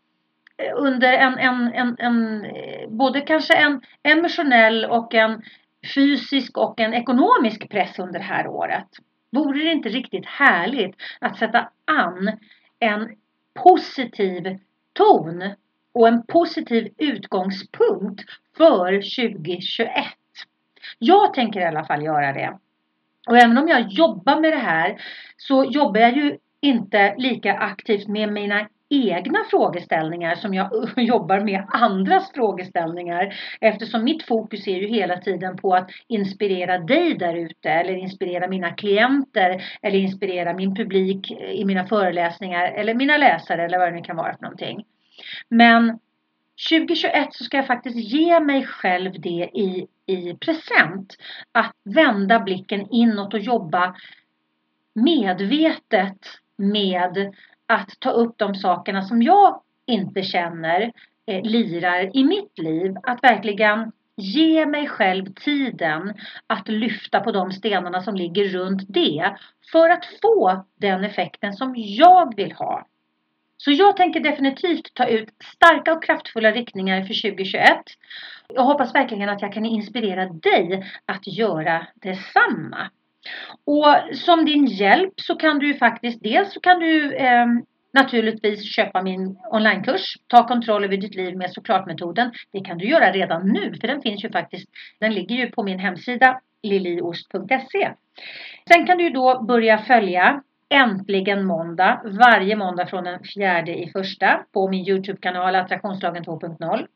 eh, 0.62 0.72
under 0.76 1.12
en, 1.12 1.38
en, 1.38 1.72
en, 1.74 1.96
en 1.98 2.44
eh, 2.44 2.88
både 2.88 3.20
kanske 3.20 3.54
en 3.54 3.80
emotionell 4.02 4.84
och 4.84 5.14
en 5.14 5.42
fysisk 5.94 6.58
och 6.58 6.80
en 6.80 6.94
ekonomisk 6.94 7.70
press 7.70 7.98
under 7.98 8.18
det 8.18 8.24
här 8.24 8.46
året. 8.46 8.88
Vore 9.32 9.64
det 9.64 9.72
inte 9.72 9.88
riktigt 9.88 10.26
härligt 10.26 10.96
att 11.20 11.38
sätta 11.38 11.68
an 11.84 12.32
en 12.78 13.08
positiv 13.64 14.58
ton 14.92 15.42
och 15.94 16.08
en 16.08 16.22
positiv 16.22 16.88
utgångspunkt 16.98 18.20
för 18.56 18.92
2021. 18.92 19.88
Jag 20.98 21.34
tänker 21.34 21.60
i 21.60 21.64
alla 21.64 21.84
fall 21.84 22.04
göra 22.04 22.32
det. 22.32 22.58
Och 23.28 23.36
även 23.36 23.58
om 23.58 23.68
jag 23.68 23.88
jobbar 23.88 24.40
med 24.40 24.52
det 24.52 24.58
här 24.58 25.00
så 25.36 25.64
jobbar 25.64 26.00
jag 26.00 26.16
ju 26.16 26.38
inte 26.60 27.14
lika 27.16 27.54
aktivt 27.54 28.08
med 28.08 28.32
mina 28.32 28.68
egna 28.90 29.38
frågeställningar 29.50 30.34
som 30.34 30.54
jag 30.54 30.70
jobbar 30.96 31.40
med 31.40 31.64
andras 31.68 32.32
frågeställningar. 32.34 33.34
Eftersom 33.60 34.04
mitt 34.04 34.22
fokus 34.22 34.68
är 34.68 34.76
ju 34.76 34.86
hela 34.86 35.16
tiden 35.16 35.56
på 35.56 35.74
att 35.74 35.90
inspirera 36.06 36.78
dig 36.78 37.14
där 37.14 37.34
ute 37.34 37.70
eller 37.70 37.96
inspirera 37.96 38.48
mina 38.48 38.70
klienter 38.70 39.62
eller 39.82 39.98
inspirera 39.98 40.52
min 40.52 40.74
publik 40.74 41.30
i 41.30 41.64
mina 41.64 41.86
föreläsningar 41.86 42.64
eller 42.64 42.94
mina 42.94 43.16
läsare 43.16 43.64
eller 43.64 43.78
vad 43.78 43.88
det 43.88 43.96
nu 43.96 44.02
kan 44.02 44.16
vara 44.16 44.32
för 44.32 44.42
någonting. 44.42 44.84
Men 45.48 45.98
2021 46.70 47.34
så 47.34 47.44
ska 47.44 47.56
jag 47.56 47.66
faktiskt 47.66 47.96
ge 47.96 48.40
mig 48.40 48.66
själv 48.66 49.20
det 49.20 49.50
i, 49.54 49.86
i 50.06 50.34
present. 50.34 51.16
Att 51.52 51.74
vända 51.84 52.40
blicken 52.40 52.86
inåt 52.90 53.34
och 53.34 53.40
jobba 53.40 53.94
medvetet 54.94 56.18
med 56.56 57.34
att 57.66 58.00
ta 58.00 58.10
upp 58.10 58.38
de 58.38 58.54
sakerna 58.54 59.02
som 59.02 59.22
jag 59.22 59.60
inte 59.86 60.22
känner 60.22 60.92
eh, 61.26 61.42
lirar 61.42 62.16
i 62.16 62.24
mitt 62.24 62.58
liv. 62.58 62.96
Att 63.02 63.24
verkligen 63.24 63.92
ge 64.16 64.66
mig 64.66 64.88
själv 64.88 65.26
tiden 65.34 66.14
att 66.46 66.68
lyfta 66.68 67.20
på 67.20 67.32
de 67.32 67.52
stenarna 67.52 68.02
som 68.02 68.14
ligger 68.14 68.44
runt 68.44 68.82
det 68.88 69.36
för 69.72 69.90
att 69.90 70.04
få 70.22 70.64
den 70.76 71.04
effekten 71.04 71.52
som 71.52 71.74
jag 71.76 72.36
vill 72.36 72.52
ha. 72.52 72.86
Så 73.58 73.70
jag 73.70 73.96
tänker 73.96 74.20
definitivt 74.20 74.94
ta 74.94 75.06
ut 75.06 75.28
starka 75.56 75.92
och 75.92 76.04
kraftfulla 76.04 76.50
riktningar 76.52 77.02
för 77.02 77.30
2021. 77.30 77.78
Jag 78.54 78.62
hoppas 78.62 78.94
verkligen 78.94 79.28
att 79.28 79.42
jag 79.42 79.52
kan 79.52 79.66
inspirera 79.66 80.26
dig 80.26 80.92
att 81.06 81.26
göra 81.26 81.86
detsamma. 81.94 82.90
Och 83.64 84.16
som 84.16 84.44
din 84.44 84.66
hjälp 84.66 85.14
så 85.16 85.36
kan 85.36 85.58
du 85.58 85.74
faktiskt 85.74 86.22
dels 86.22 86.52
så 86.52 86.60
kan 86.60 86.78
du 86.78 87.16
eh, 87.16 87.46
naturligtvis 87.92 88.74
köpa 88.74 89.02
min 89.02 89.38
onlinekurs 89.52 90.16
Ta 90.26 90.48
kontroll 90.48 90.84
över 90.84 90.96
ditt 90.96 91.14
liv 91.14 91.36
med 91.36 91.52
såklart-metoden. 91.52 92.32
Det 92.52 92.60
kan 92.60 92.78
du 92.78 92.88
göra 92.88 93.12
redan 93.12 93.48
nu 93.48 93.74
för 93.80 93.88
den 93.88 94.02
finns 94.02 94.24
ju 94.24 94.30
faktiskt, 94.30 94.68
den 95.00 95.14
ligger 95.14 95.36
ju 95.36 95.50
på 95.50 95.62
min 95.62 95.78
hemsida 95.78 96.40
liliost.se. 96.62 97.92
Sen 98.72 98.86
kan 98.86 98.98
du 98.98 99.10
då 99.10 99.42
börja 99.42 99.78
följa 99.78 100.42
Äntligen 100.68 101.44
måndag 101.44 102.00
varje 102.04 102.56
måndag 102.56 102.86
från 102.86 103.04
den 103.04 103.24
fjärde 103.24 103.78
i 103.78 103.90
första 103.92 104.44
på 104.52 104.68
min 104.68 104.88
Youtube-kanal 104.88 105.54
Attraktionslagen 105.54 106.24
2.0. 106.24 106.86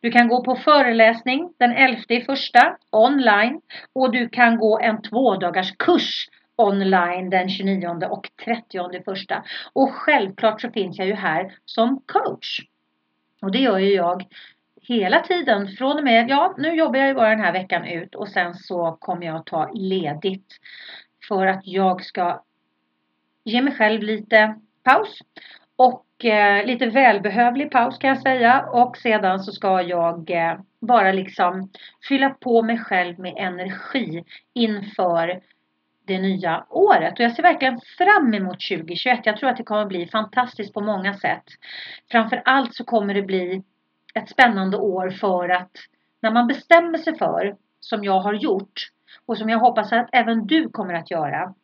Du 0.00 0.10
kan 0.10 0.28
gå 0.28 0.44
på 0.44 0.56
föreläsning 0.56 1.54
den 1.58 1.72
11 1.72 2.02
i 2.08 2.20
första 2.20 2.76
online 2.90 3.60
och 3.92 4.12
du 4.12 4.28
kan 4.28 4.56
gå 4.56 4.80
en 4.80 5.02
tvådagars 5.02 5.76
kurs 5.76 6.28
online 6.56 7.30
den 7.30 7.48
29 7.48 7.86
och 8.10 8.30
30 8.44 9.02
första. 9.04 9.44
Och 9.72 9.90
självklart 9.92 10.60
så 10.60 10.70
finns 10.70 10.98
jag 10.98 11.06
ju 11.06 11.14
här 11.14 11.54
som 11.64 12.02
coach. 12.06 12.60
Och 13.42 13.52
det 13.52 13.58
gör 13.58 13.78
ju 13.78 13.94
jag 13.94 14.24
hela 14.82 15.20
tiden 15.20 15.68
från 15.68 15.98
och 15.98 16.04
med, 16.04 16.30
ja 16.30 16.54
nu 16.58 16.74
jobbar 16.74 16.98
jag 16.98 17.08
ju 17.08 17.14
bara 17.14 17.30
den 17.30 17.40
här 17.40 17.52
veckan 17.52 17.84
ut 17.84 18.14
och 18.14 18.28
sen 18.28 18.54
så 18.54 18.96
kommer 19.00 19.26
jag 19.26 19.46
ta 19.46 19.70
ledigt 19.72 20.58
för 21.28 21.46
att 21.46 21.66
jag 21.66 22.04
ska 22.04 22.42
ge 23.44 23.62
mig 23.62 23.74
själv 23.74 24.02
lite 24.02 24.54
paus 24.82 25.18
och 25.76 26.24
eh, 26.24 26.66
lite 26.66 26.86
välbehövlig 26.86 27.70
paus 27.70 27.98
kan 27.98 28.08
jag 28.08 28.22
säga 28.22 28.66
och 28.72 28.96
sedan 28.96 29.40
så 29.40 29.52
ska 29.52 29.82
jag 29.82 30.30
eh, 30.30 30.60
bara 30.80 31.12
liksom 31.12 31.70
fylla 32.08 32.30
på 32.30 32.62
mig 32.62 32.78
själv 32.78 33.18
med 33.18 33.34
energi 33.36 34.24
inför 34.54 35.40
det 36.06 36.18
nya 36.18 36.66
året. 36.70 37.12
Och 37.12 37.20
jag 37.20 37.32
ser 37.32 37.42
verkligen 37.42 37.80
fram 37.98 38.34
emot 38.34 38.58
2021. 38.70 39.20
Jag 39.24 39.36
tror 39.36 39.50
att 39.50 39.56
det 39.56 39.62
kommer 39.62 39.86
bli 39.86 40.06
fantastiskt 40.06 40.74
på 40.74 40.80
många 40.80 41.14
sätt. 41.14 41.44
Framför 42.10 42.42
allt 42.44 42.74
så 42.74 42.84
kommer 42.84 43.14
det 43.14 43.22
bli 43.22 43.62
ett 44.14 44.28
spännande 44.28 44.76
år 44.76 45.10
för 45.10 45.48
att 45.48 45.70
när 46.20 46.30
man 46.30 46.46
bestämmer 46.46 46.98
sig 46.98 47.18
för, 47.18 47.56
som 47.80 48.04
jag 48.04 48.20
har 48.20 48.34
gjort 48.34 48.88
och 49.26 49.38
som 49.38 49.48
jag 49.48 49.58
hoppas 49.58 49.92
att 49.92 50.08
även 50.12 50.46
du 50.46 50.68
kommer 50.68 50.94
att 50.94 51.10
göra, 51.10 51.54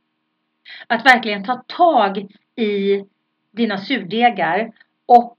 att 0.86 1.06
verkligen 1.06 1.44
ta 1.44 1.64
tag 1.66 2.26
i 2.56 3.04
dina 3.50 3.78
surdegar 3.78 4.72
och 5.06 5.34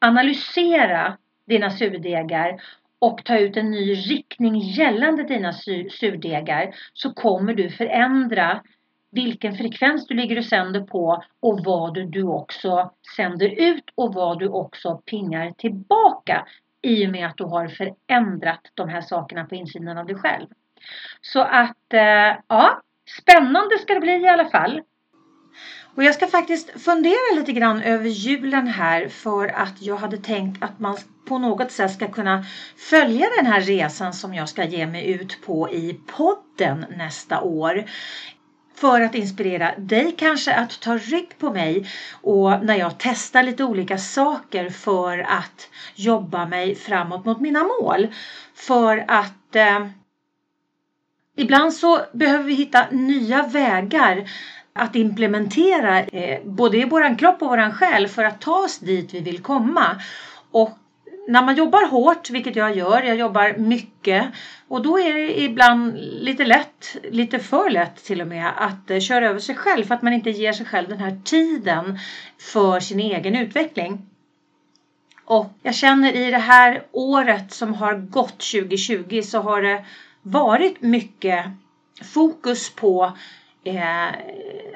analysera 0.00 1.16
dina 1.46 1.70
surdegar 1.70 2.60
och 2.98 3.24
ta 3.24 3.38
ut 3.38 3.56
en 3.56 3.70
ny 3.70 3.94
riktning 3.94 4.58
gällande 4.58 5.22
dina 5.22 5.52
surdegar 5.90 6.74
så 6.92 7.12
kommer 7.12 7.54
du 7.54 7.70
förändra 7.70 8.62
vilken 9.10 9.54
frekvens 9.54 10.06
du 10.06 10.14
ligger 10.14 10.38
och 10.38 10.44
sänder 10.44 10.80
på 10.80 11.22
och 11.40 11.64
vad 11.64 12.10
du 12.10 12.22
också 12.22 12.90
sänder 13.16 13.48
ut 13.48 13.84
och 13.94 14.14
vad 14.14 14.38
du 14.38 14.48
också 14.48 14.96
pingar 14.96 15.50
tillbaka 15.50 16.46
i 16.82 17.06
och 17.06 17.10
med 17.10 17.26
att 17.26 17.36
du 17.36 17.44
har 17.44 17.68
förändrat 17.68 18.60
de 18.74 18.88
här 18.88 19.00
sakerna 19.00 19.44
på 19.44 19.54
insidan 19.54 19.98
av 19.98 20.06
dig 20.06 20.16
själv. 20.16 20.46
Så 21.20 21.40
att 21.40 21.92
eh, 21.92 22.36
ja, 22.48 22.82
spännande 23.20 23.78
ska 23.78 23.94
det 23.94 24.00
bli 24.00 24.12
i 24.12 24.28
alla 24.28 24.48
fall. 24.50 24.80
Och 25.94 26.04
jag 26.04 26.14
ska 26.14 26.26
faktiskt 26.26 26.80
fundera 26.84 27.34
lite 27.36 27.52
grann 27.52 27.82
över 27.82 28.08
julen 28.08 28.66
här 28.66 29.08
för 29.08 29.48
att 29.48 29.82
jag 29.82 29.96
hade 29.96 30.16
tänkt 30.16 30.62
att 30.64 30.80
man 30.80 30.96
på 31.28 31.38
något 31.38 31.72
sätt 31.72 31.92
ska 31.92 32.08
kunna 32.08 32.44
följa 32.76 33.26
den 33.36 33.46
här 33.46 33.60
resan 33.60 34.12
som 34.12 34.34
jag 34.34 34.48
ska 34.48 34.64
ge 34.64 34.86
mig 34.86 35.10
ut 35.10 35.38
på 35.46 35.70
i 35.70 36.00
podden 36.06 36.86
nästa 36.96 37.40
år 37.40 37.84
för 38.74 39.00
att 39.00 39.14
inspirera 39.14 39.74
dig 39.78 40.14
kanske 40.18 40.54
att 40.54 40.80
ta 40.80 40.96
rygg 40.96 41.38
på 41.38 41.50
mig 41.52 41.90
och 42.12 42.64
när 42.64 42.74
jag 42.74 42.92
testar 42.98 43.42
lite 43.42 43.64
olika 43.64 43.98
saker 43.98 44.70
för 44.70 45.18
att 45.18 45.68
jobba 45.94 46.46
mig 46.46 46.74
framåt 46.74 47.24
mot 47.24 47.40
mina 47.40 47.64
mål. 47.64 48.08
För 48.54 49.04
att 49.08 49.56
eh, 49.56 49.86
ibland 51.38 51.74
så 51.74 52.00
behöver 52.12 52.44
vi 52.44 52.54
hitta 52.54 52.86
nya 52.90 53.42
vägar 53.42 54.30
att 54.72 54.96
implementera 54.96 56.00
eh, 56.00 56.38
både 56.44 56.78
i 56.78 56.84
våran 56.84 57.16
kropp 57.16 57.42
och 57.42 57.48
våran 57.48 57.72
själ 57.72 58.08
för 58.08 58.24
att 58.24 58.40
ta 58.40 58.58
oss 58.64 58.78
dit 58.78 59.14
vi 59.14 59.20
vill 59.20 59.42
komma. 59.42 60.02
Och 60.50 60.78
när 61.28 61.44
man 61.44 61.56
jobbar 61.56 61.88
hårt, 61.88 62.30
vilket 62.30 62.56
jag 62.56 62.76
gör, 62.76 63.02
jag 63.02 63.16
jobbar 63.16 63.58
mycket 63.58 64.26
och 64.68 64.82
då 64.82 64.98
är 64.98 65.14
det 65.14 65.40
ibland 65.40 65.94
lite 65.98 66.44
lätt, 66.44 66.96
lite 67.10 67.38
för 67.38 67.70
lätt 67.70 68.04
till 68.04 68.20
och 68.20 68.26
med, 68.26 68.52
att 68.56 68.90
eh, 68.90 69.00
köra 69.00 69.28
över 69.28 69.40
sig 69.40 69.54
själv 69.54 69.84
för 69.84 69.94
att 69.94 70.02
man 70.02 70.12
inte 70.12 70.30
ger 70.30 70.52
sig 70.52 70.66
själv 70.66 70.88
den 70.88 70.98
här 70.98 71.20
tiden 71.24 71.98
för 72.52 72.80
sin 72.80 73.00
egen 73.00 73.36
utveckling. 73.36 74.06
Och 75.24 75.52
jag 75.62 75.74
känner 75.74 76.12
i 76.12 76.30
det 76.30 76.38
här 76.38 76.82
året 76.92 77.52
som 77.52 77.74
har 77.74 77.94
gått 77.94 78.38
2020 78.52 79.22
så 79.24 79.40
har 79.40 79.62
det 79.62 79.84
varit 80.30 80.82
mycket 80.82 81.44
fokus 82.02 82.74
på 82.74 83.12
eh, 83.64 84.08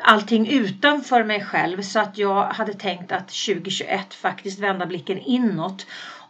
allting 0.03 0.49
utanför 0.49 1.25
mig 1.25 1.45
själv 1.45 1.83
så 1.83 2.01
att 2.01 2.19
jag 2.19 2.45
hade 2.45 2.75
tänkt 2.75 3.13
att 3.13 3.29
2021 3.29 4.15
faktiskt 4.15 4.61
vända 4.61 4.87
blicken 4.87 5.19
inåt 5.19 5.87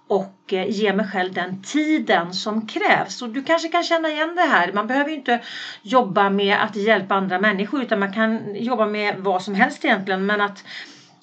och 0.07 0.53
eh, 0.53 0.71
ge 0.71 0.93
mig 0.93 1.07
själv 1.07 1.33
den 1.33 1.63
tiden 1.63 2.35
som 2.35 2.67
krävs. 2.67 3.23
Och 3.23 3.29
du 3.29 3.43
kanske 3.43 3.69
kan 3.69 3.83
känna 3.83 4.09
igen 4.09 4.35
det 4.35 4.43
här. 4.43 4.73
Man 4.73 4.87
behöver 4.87 5.11
inte 5.11 5.41
jobba 5.83 6.31
med 6.31 6.57
att 6.63 6.77
hjälpa 6.77 7.15
andra 7.15 7.39
människor 7.39 7.83
utan 7.83 7.99
man 7.99 8.13
kan 8.13 8.55
jobba 8.55 8.87
med 8.87 9.17
vad 9.19 9.43
som 9.43 9.55
helst 9.55 9.85
egentligen. 9.85 10.27
Men 10.27 10.41
att, 10.41 10.65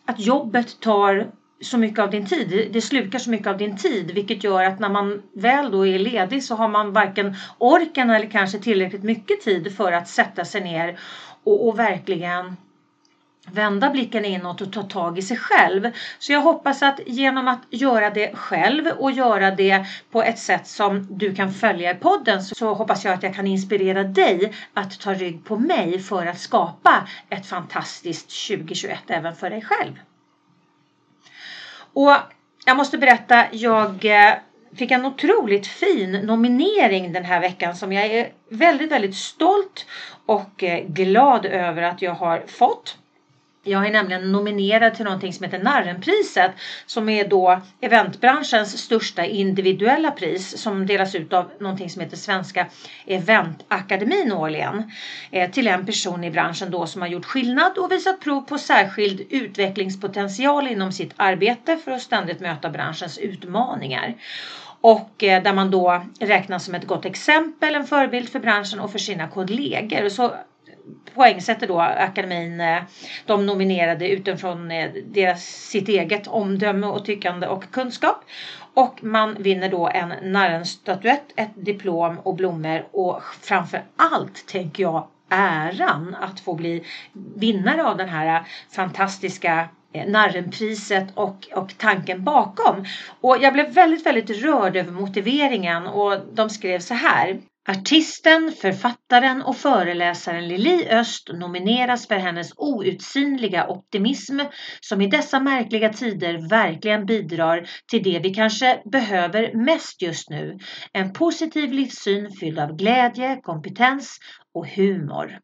att 0.05 0.19
jobbet 0.19 0.79
tar 0.79 1.31
så 1.62 1.78
mycket 1.78 2.00
av 2.00 2.10
din 2.10 2.26
tid. 2.26 2.69
Det 2.72 2.82
slukar 2.82 3.19
så 3.19 3.30
mycket 3.30 3.48
av 3.48 3.58
din 3.58 3.78
tid 3.78 4.12
vilket 4.12 4.43
gör 4.43 4.63
att 4.63 4.80
när 4.80 4.89
man 4.89 5.22
väl 5.34 5.72
då 5.72 5.88
är 5.88 6.00
ledig 6.00 6.43
så 6.43 6.56
har 6.56 6.67
man 6.67 6.93
varken 6.93 7.36
orken 7.58 8.10
eller 8.10 8.30
kanske 8.30 8.60
tillräckligt 8.60 9.04
mycket 9.04 9.41
tid 9.41 9.78
för 9.78 9.91
att 9.91 10.08
sätta 10.08 10.45
sig 10.45 10.62
ner 10.62 11.00
och, 11.43 11.67
och 11.67 11.80
verkligen 11.80 12.58
vända 13.52 13.89
blicken 13.89 14.26
inåt 14.26 14.62
och 14.62 14.74
ta 14.74 14.84
tag 14.84 15.17
i 15.17 15.22
sig 15.22 15.38
själv. 15.38 15.91
Så 16.19 16.32
jag 16.32 16.41
hoppas 16.41 16.84
att 16.84 17.00
genom 17.06 17.48
att 17.48 17.62
göra 17.69 18.10
det 18.10 18.36
själv 18.36 18.88
och 18.88 19.12
göra 19.12 19.52
det 19.52 19.86
på 20.12 20.24
ett 20.24 20.39
sätt 20.39 20.67
som 20.67 21.08
du 21.10 21.36
kan 21.36 21.52
följa 21.52 21.91
i 21.91 21.95
podden 21.95 22.43
så 22.43 22.74
hoppas 22.74 23.06
jag 23.06 23.13
att 23.13 23.24
jag 23.24 23.36
kan 23.36 23.48
inspirera 23.48 24.04
dig 24.04 24.54
att 24.74 25.00
ta 25.00 25.13
rygg 25.13 25.45
på 25.45 25.58
mig 25.58 26.00
för 26.00 26.26
att 26.26 26.39
skapa 26.39 27.08
ett 27.30 27.45
fantastiskt 27.45 28.48
2021 28.48 29.00
även 29.08 29.36
för 29.36 29.50
dig 29.50 29.62
själv. 29.62 29.93
Och 31.93 32.15
jag 32.65 32.78
måste 32.78 32.97
berätta, 32.97 33.45
jag 33.52 34.06
eh, 34.06 34.34
fick 34.75 34.91
en 34.91 35.06
otroligt 35.06 35.67
fin 35.67 36.12
nominering 36.12 37.13
den 37.13 37.25
här 37.25 37.39
veckan 37.39 37.75
som 37.75 37.93
jag 37.93 38.06
är 38.06 38.32
väldigt, 38.49 38.91
väldigt 38.91 39.15
stolt 39.15 39.86
och 40.25 40.63
eh, 40.63 40.86
glad 40.88 41.45
över 41.45 41.82
att 41.82 42.02
jag 42.02 42.13
har 42.13 42.43
fått. 42.47 42.97
Jag 43.69 43.88
är 43.88 43.91
nämligen 43.91 44.32
nominerad 44.32 44.95
till 44.95 45.05
någonting 45.05 45.34
som 45.34 45.43
heter 45.43 45.60
Narrenpriset 45.60 46.51
som 46.86 47.10
är 47.10 47.27
då 47.27 47.62
eventbranschens 47.82 48.77
största 48.77 49.25
individuella 49.25 50.12
pris 50.12 50.62
som 50.62 50.88
delas 50.88 51.15
ut 51.15 51.34
av 51.34 51.51
någonting 51.60 51.89
som 51.89 52.01
heter 52.01 52.17
Svenska 52.17 52.67
Eventakademin 53.05 54.32
årligen 54.32 54.91
eh, 55.32 55.51
till 55.51 55.67
en 55.67 55.86
person 55.86 56.23
i 56.23 56.32
branschen 56.32 56.71
då 56.71 56.88
som 56.88 57.01
har 57.01 57.10
gjort 57.10 57.25
skillnad 57.25 57.77
och 57.77 57.91
visat 57.91 58.19
prov 58.19 58.41
på 58.41 58.58
särskild 58.58 59.21
utvecklingspotential 59.29 60.67
inom 60.67 60.91
sitt 60.91 61.13
arbete 61.15 61.77
för 61.77 61.91
att 61.91 62.01
ständigt 62.01 62.39
möta 62.39 62.69
branschens 62.69 63.17
utmaningar 63.17 64.15
och 64.82 65.23
eh, 65.23 65.43
där 65.43 65.53
man 65.53 65.71
då 65.71 66.05
räknas 66.19 66.65
som 66.65 66.75
ett 66.75 66.88
gott 66.88 67.05
exempel, 67.05 67.75
en 67.75 67.88
förebild 67.88 68.29
för 68.29 68.39
branschen 68.39 68.79
och 68.79 68.91
för 68.91 68.99
sina 68.99 69.27
kollegor. 69.27 70.10
Så 70.10 70.34
poängsätter 71.15 71.67
då 71.67 71.80
akademin 71.80 72.62
eh, 72.62 72.82
de 73.25 73.45
nominerade 73.45 74.10
utifrån 74.10 74.71
eh, 74.71 74.91
deras, 75.06 75.43
sitt 75.45 75.89
eget 75.89 76.28
omdöme 76.28 76.88
och 76.88 77.06
tyckande 77.06 77.47
och 77.47 77.71
kunskap. 77.71 78.23
Och 78.73 79.04
man 79.04 79.36
vinner 79.39 79.69
då 79.69 79.88
en 79.88 80.13
Narrenstatyett, 80.32 81.34
ett 81.36 81.52
diplom 81.56 82.19
och 82.19 82.36
blommor 82.36 82.88
och 82.91 83.23
framför 83.41 83.84
allt 83.95 84.47
tänker 84.47 84.84
jag 84.84 85.08
äran 85.30 86.15
att 86.21 86.39
få 86.39 86.54
bli 86.54 86.84
vinnare 87.36 87.84
av 87.84 87.97
den 87.97 88.10
här 88.10 88.43
fantastiska 88.71 89.69
eh, 89.93 90.08
Narrenpriset 90.08 91.08
och, 91.13 91.47
och 91.56 91.78
tanken 91.78 92.23
bakom. 92.23 92.86
Och 93.21 93.38
jag 93.41 93.54
blev 93.54 93.73
väldigt, 93.73 94.06
väldigt 94.06 94.30
rörd 94.30 94.75
över 94.75 94.91
motiveringen 94.91 95.88
och 95.88 96.19
de 96.34 96.49
skrev 96.49 96.80
så 96.80 96.93
här. 96.93 97.39
Artisten, 97.67 98.52
författaren 98.62 99.41
och 99.41 99.58
föreläsaren 99.58 100.48
Lili 100.48 100.89
Öst 100.89 101.30
nomineras 101.34 102.08
för 102.08 102.15
hennes 102.15 102.52
outsinliga 102.58 103.67
optimism 103.67 104.39
som 104.82 105.02
i 105.02 105.08
dessa 105.08 105.39
märkliga 105.39 105.93
tider 105.93 106.50
verkligen 106.50 107.06
bidrar 107.06 107.69
till 107.91 108.04
det 108.04 108.19
vi 108.19 108.34
kanske 108.34 108.82
behöver 108.91 109.54
mest 109.54 110.02
just 110.02 110.30
nu. 110.30 110.58
En 110.93 111.13
positiv 111.13 111.72
livssyn 111.72 112.32
fylld 112.32 112.60
av 112.60 112.76
glädje, 112.76 113.39
kompetens 113.43 114.17
och 114.54 114.67
humor. 114.67 115.39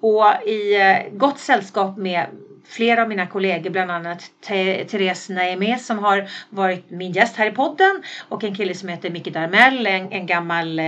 Och 0.00 0.48
i 0.48 0.80
eh, 0.80 1.18
gott 1.18 1.38
sällskap 1.38 1.98
med 1.98 2.26
flera 2.68 3.02
av 3.02 3.08
mina 3.08 3.26
kollegor, 3.26 3.70
bland 3.70 3.90
annat 3.90 4.30
Therese 4.40 5.28
Naimé 5.28 5.78
som 5.78 5.98
har 5.98 6.28
varit 6.50 6.90
min 6.90 7.12
gäst 7.12 7.36
här 7.36 7.46
i 7.46 7.50
podden 7.50 8.02
och 8.28 8.44
en 8.44 8.54
kille 8.54 8.74
som 8.74 8.88
heter 8.88 9.10
Micke 9.10 9.32
Darmell, 9.32 9.86
en, 9.86 10.12
en 10.12 10.26
gammal 10.26 10.78
eh, 10.78 10.84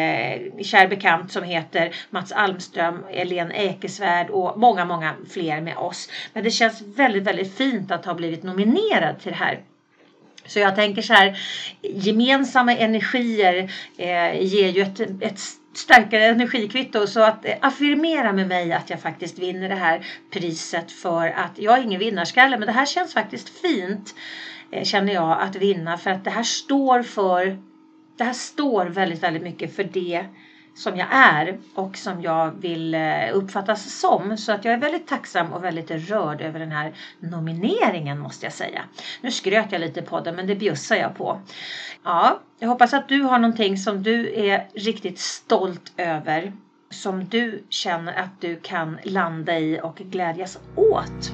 kär 0.63 0.89
bekant 0.89 1.33
som 1.33 1.45
heter 1.45 1.95
Mats 2.11 2.33
Almström, 2.33 3.05
Elen 3.11 3.53
Ekesvärd 3.53 4.31
och 4.31 4.59
många, 4.59 4.85
många 4.85 5.15
fler 5.31 5.61
med 5.61 5.77
oss. 5.77 6.09
Men 6.33 6.45
det 6.45 6.51
känns 6.51 6.83
väldigt, 6.83 7.23
väldigt 7.23 7.57
fint 7.57 7.91
att 7.91 8.05
ha 8.05 8.15
blivit 8.15 8.43
nominerad 8.43 9.21
till 9.21 9.33
det 9.33 9.39
här 9.39 9.61
så 10.47 10.59
jag 10.59 10.77
tänker 10.77 11.03
så 11.03 11.13
här, 11.13 11.39
gemensamma 11.83 12.77
energier 12.77 13.73
eh, 13.97 14.43
ger 14.43 14.69
ju 14.69 14.83
ett, 14.83 15.01
ett 15.01 15.41
starkare 15.73 16.25
energikvitto. 16.25 17.07
Så 17.07 17.23
att 17.23 17.45
eh, 17.45 17.55
affirmera 17.61 18.33
med 18.33 18.49
mig 18.49 18.73
att 18.73 18.91
jag 18.91 19.01
faktiskt 19.01 19.39
vinner 19.39 19.69
det 19.69 19.75
här 19.75 20.07
priset 20.31 20.93
för 20.93 21.27
att 21.27 21.59
jag 21.59 21.79
är 21.79 21.83
ingen 21.83 22.01
vinnarskalle 22.01 22.59
men 22.59 22.67
det 22.67 22.73
här 22.73 22.87
känns 22.87 23.15
faktiskt 23.15 23.49
fint 23.49 24.15
eh, 24.71 24.85
känner 24.85 25.13
jag 25.13 25.41
att 25.41 25.57
vinna 25.57 25.99
för 25.99 26.11
att 26.11 26.25
det 26.25 26.31
här 26.31 26.43
står 26.43 27.03
för 27.03 27.59
det 28.17 28.25
här 28.25 28.33
står 28.33 28.87
väldigt, 28.87 29.23
väldigt 29.23 29.43
mycket 29.43 29.77
för 29.77 29.85
det 29.85 30.25
som 30.75 30.97
jag 30.97 31.09
är 31.11 31.59
och 31.75 31.97
som 31.97 32.23
jag 32.23 32.51
vill 32.61 32.95
eh, 32.95 33.01
uppfattas 33.33 34.01
som. 34.01 34.37
Så 34.37 34.53
att 34.53 34.65
jag 34.65 34.75
är 34.75 34.79
väldigt 34.79 35.07
tacksam 35.07 35.53
och 35.53 35.65
väldigt 35.65 35.91
rörd 35.91 36.41
över 36.41 36.61
den 36.61 36.73
här 36.73 36.93
nomineringen 37.21 38.19
måste 38.19 38.47
jag 38.47 38.53
säga. 38.53 38.83
Nu 39.21 39.31
skröt 39.31 39.73
jag 39.73 39.81
lite 39.81 40.03
på 40.03 40.21
det 40.21 40.33
men 40.33 40.47
det 40.47 40.55
bjussar 40.55 40.97
jag 40.97 41.17
på. 41.17 41.41
Ja, 42.05 42.41
jag 42.59 42.69
hoppas 42.69 42.95
att 42.95 43.09
du 43.09 43.23
har 43.23 43.39
någonting 43.39 43.77
som 43.77 44.03
du 44.03 44.41
är 44.49 44.67
riktigt 44.75 45.19
stolt 45.19 45.93
över. 45.97 46.53
Som 46.91 47.25
du 47.25 47.65
känner 47.69 48.13
att 48.13 48.41
du 48.41 48.57
kan 48.57 48.99
landa 49.03 49.59
i 49.59 49.81
och 49.83 49.97
glädjas 49.97 50.59
åt. 50.77 51.33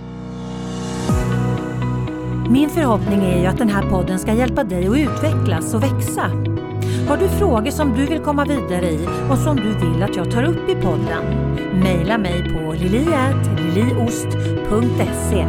Min 2.51 2.71
förhoppning 2.71 3.25
är 3.25 3.41
ju 3.41 3.47
att 3.47 3.59
den 3.59 3.69
här 3.69 3.91
podden 3.91 4.19
ska 4.19 4.33
hjälpa 4.33 4.65
dig 4.65 4.87
att 4.89 4.97
utvecklas 4.97 5.75
och 5.75 5.83
växa. 5.83 6.31
Har 7.09 7.17
du 7.17 7.29
frågor 7.29 7.71
som 7.71 7.97
du 7.97 8.07
vill 8.07 8.23
komma 8.23 8.45
vidare 8.45 8.87
i 8.87 9.07
och 9.31 9.39
som 9.39 9.57
du 9.57 9.79
vill 9.79 10.03
att 10.03 10.17
jag 10.17 10.31
tar 10.31 10.45
upp 10.45 10.69
i 10.69 10.75
podden? 10.75 11.25
Mejla 11.83 12.19
mig 12.19 12.43
på 12.43 12.73
liliatliliost.se 12.73 15.47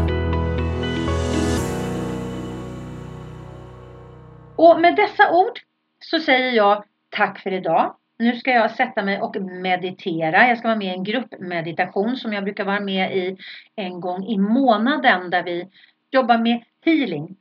Och 4.55 4.81
med 4.81 4.95
dessa 4.95 5.31
ord 5.31 5.59
så 5.99 6.19
säger 6.19 6.51
jag 6.51 6.83
tack 7.09 7.39
för 7.39 7.53
idag. 7.53 7.95
Nu 8.19 8.35
ska 8.35 8.51
jag 8.51 8.71
sätta 8.71 9.03
mig 9.03 9.21
och 9.21 9.41
meditera. 9.41 10.47
Jag 10.47 10.57
ska 10.57 10.67
vara 10.67 10.77
med 10.77 10.87
i 10.87 10.97
en 10.97 11.03
gruppmeditation 11.03 12.17
som 12.17 12.33
jag 12.33 12.43
brukar 12.43 12.65
vara 12.65 12.79
med 12.79 13.17
i 13.17 13.37
en 13.75 14.01
gång 14.01 14.25
i 14.25 14.37
månaden 14.37 15.29
där 15.29 15.43
vi 15.43 15.69
jobbar 16.11 16.37
med 16.37 16.63
healing. 16.85 17.35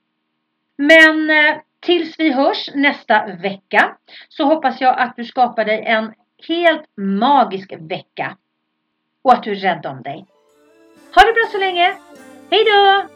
Men 0.77 1.31
eh, 1.31 1.57
Tills 1.87 2.15
vi 2.19 2.33
hörs 2.33 2.71
nästa 2.75 3.27
vecka 3.27 3.97
så 4.29 4.45
hoppas 4.45 4.81
jag 4.81 4.99
att 4.99 5.17
du 5.17 5.25
skapar 5.25 5.65
dig 5.65 5.85
en 5.87 6.13
helt 6.49 6.83
magisk 6.97 7.73
vecka. 7.79 8.37
Och 9.23 9.33
att 9.33 9.43
du 9.43 9.51
är 9.51 9.57
rädd 9.57 9.87
om 9.87 10.03
dig. 10.03 10.27
Ha 11.15 11.23
det 11.23 11.33
bra 11.33 11.49
så 11.53 11.59
länge. 11.59 11.95
Hej 12.51 12.65
då! 12.65 13.07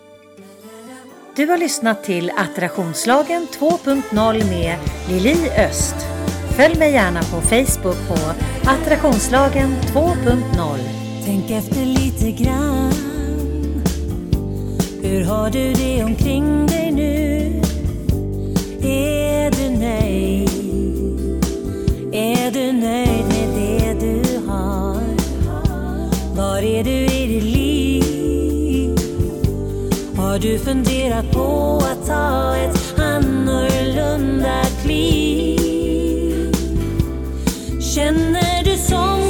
Du 1.37 1.47
har 1.47 1.59
lyssnat 1.59 2.05
till 2.05 2.31
Attraktionslagen 2.37 3.43
2.0 3.43 4.51
med 4.51 4.79
Lili 5.09 5.51
Öst. 5.51 5.97
Följ 6.57 6.79
mig 6.79 6.93
gärna 6.93 7.21
på 7.21 7.41
Facebook 7.41 8.09
på 8.09 8.19
Attraktionslagen 8.71 9.71
2.0. 9.71 10.79
Tänk 11.25 11.51
efter 11.51 11.87
lite 11.87 12.43
grann. 12.43 12.93
Hur 15.03 15.25
har 15.25 15.51
du 15.51 15.73
det 15.73 16.05
omkring 16.05 16.67
dig 16.67 16.93
nu? 16.93 17.40
Är 18.83 19.51
du 19.51 19.79
nöjd? 19.79 20.51
Är 22.13 22.51
du 22.51 22.73
nöjd 22.73 23.25
med 23.29 23.49
det 23.55 23.95
du 24.01 24.39
har? 24.49 25.03
Var 26.37 26.63
är 26.63 26.85
du 26.85 26.91
i 26.91 27.27
ditt 27.27 27.45
liv? 27.45 28.97
Har 30.17 30.39
du 30.39 30.59
funderat 30.59 31.33
på 31.33 31.83
att 31.93 32.07
ta 32.07 32.57
ett 32.57 33.01
annorlunda 33.01 34.63
kliv? 34.83 36.55
Känner 37.95 38.65
du 38.65 38.77
som 38.77 39.30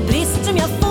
Det 0.00 0.06
brist 0.06 0.44
som 0.44 0.56
jag 0.56 0.68
får. 0.68 0.89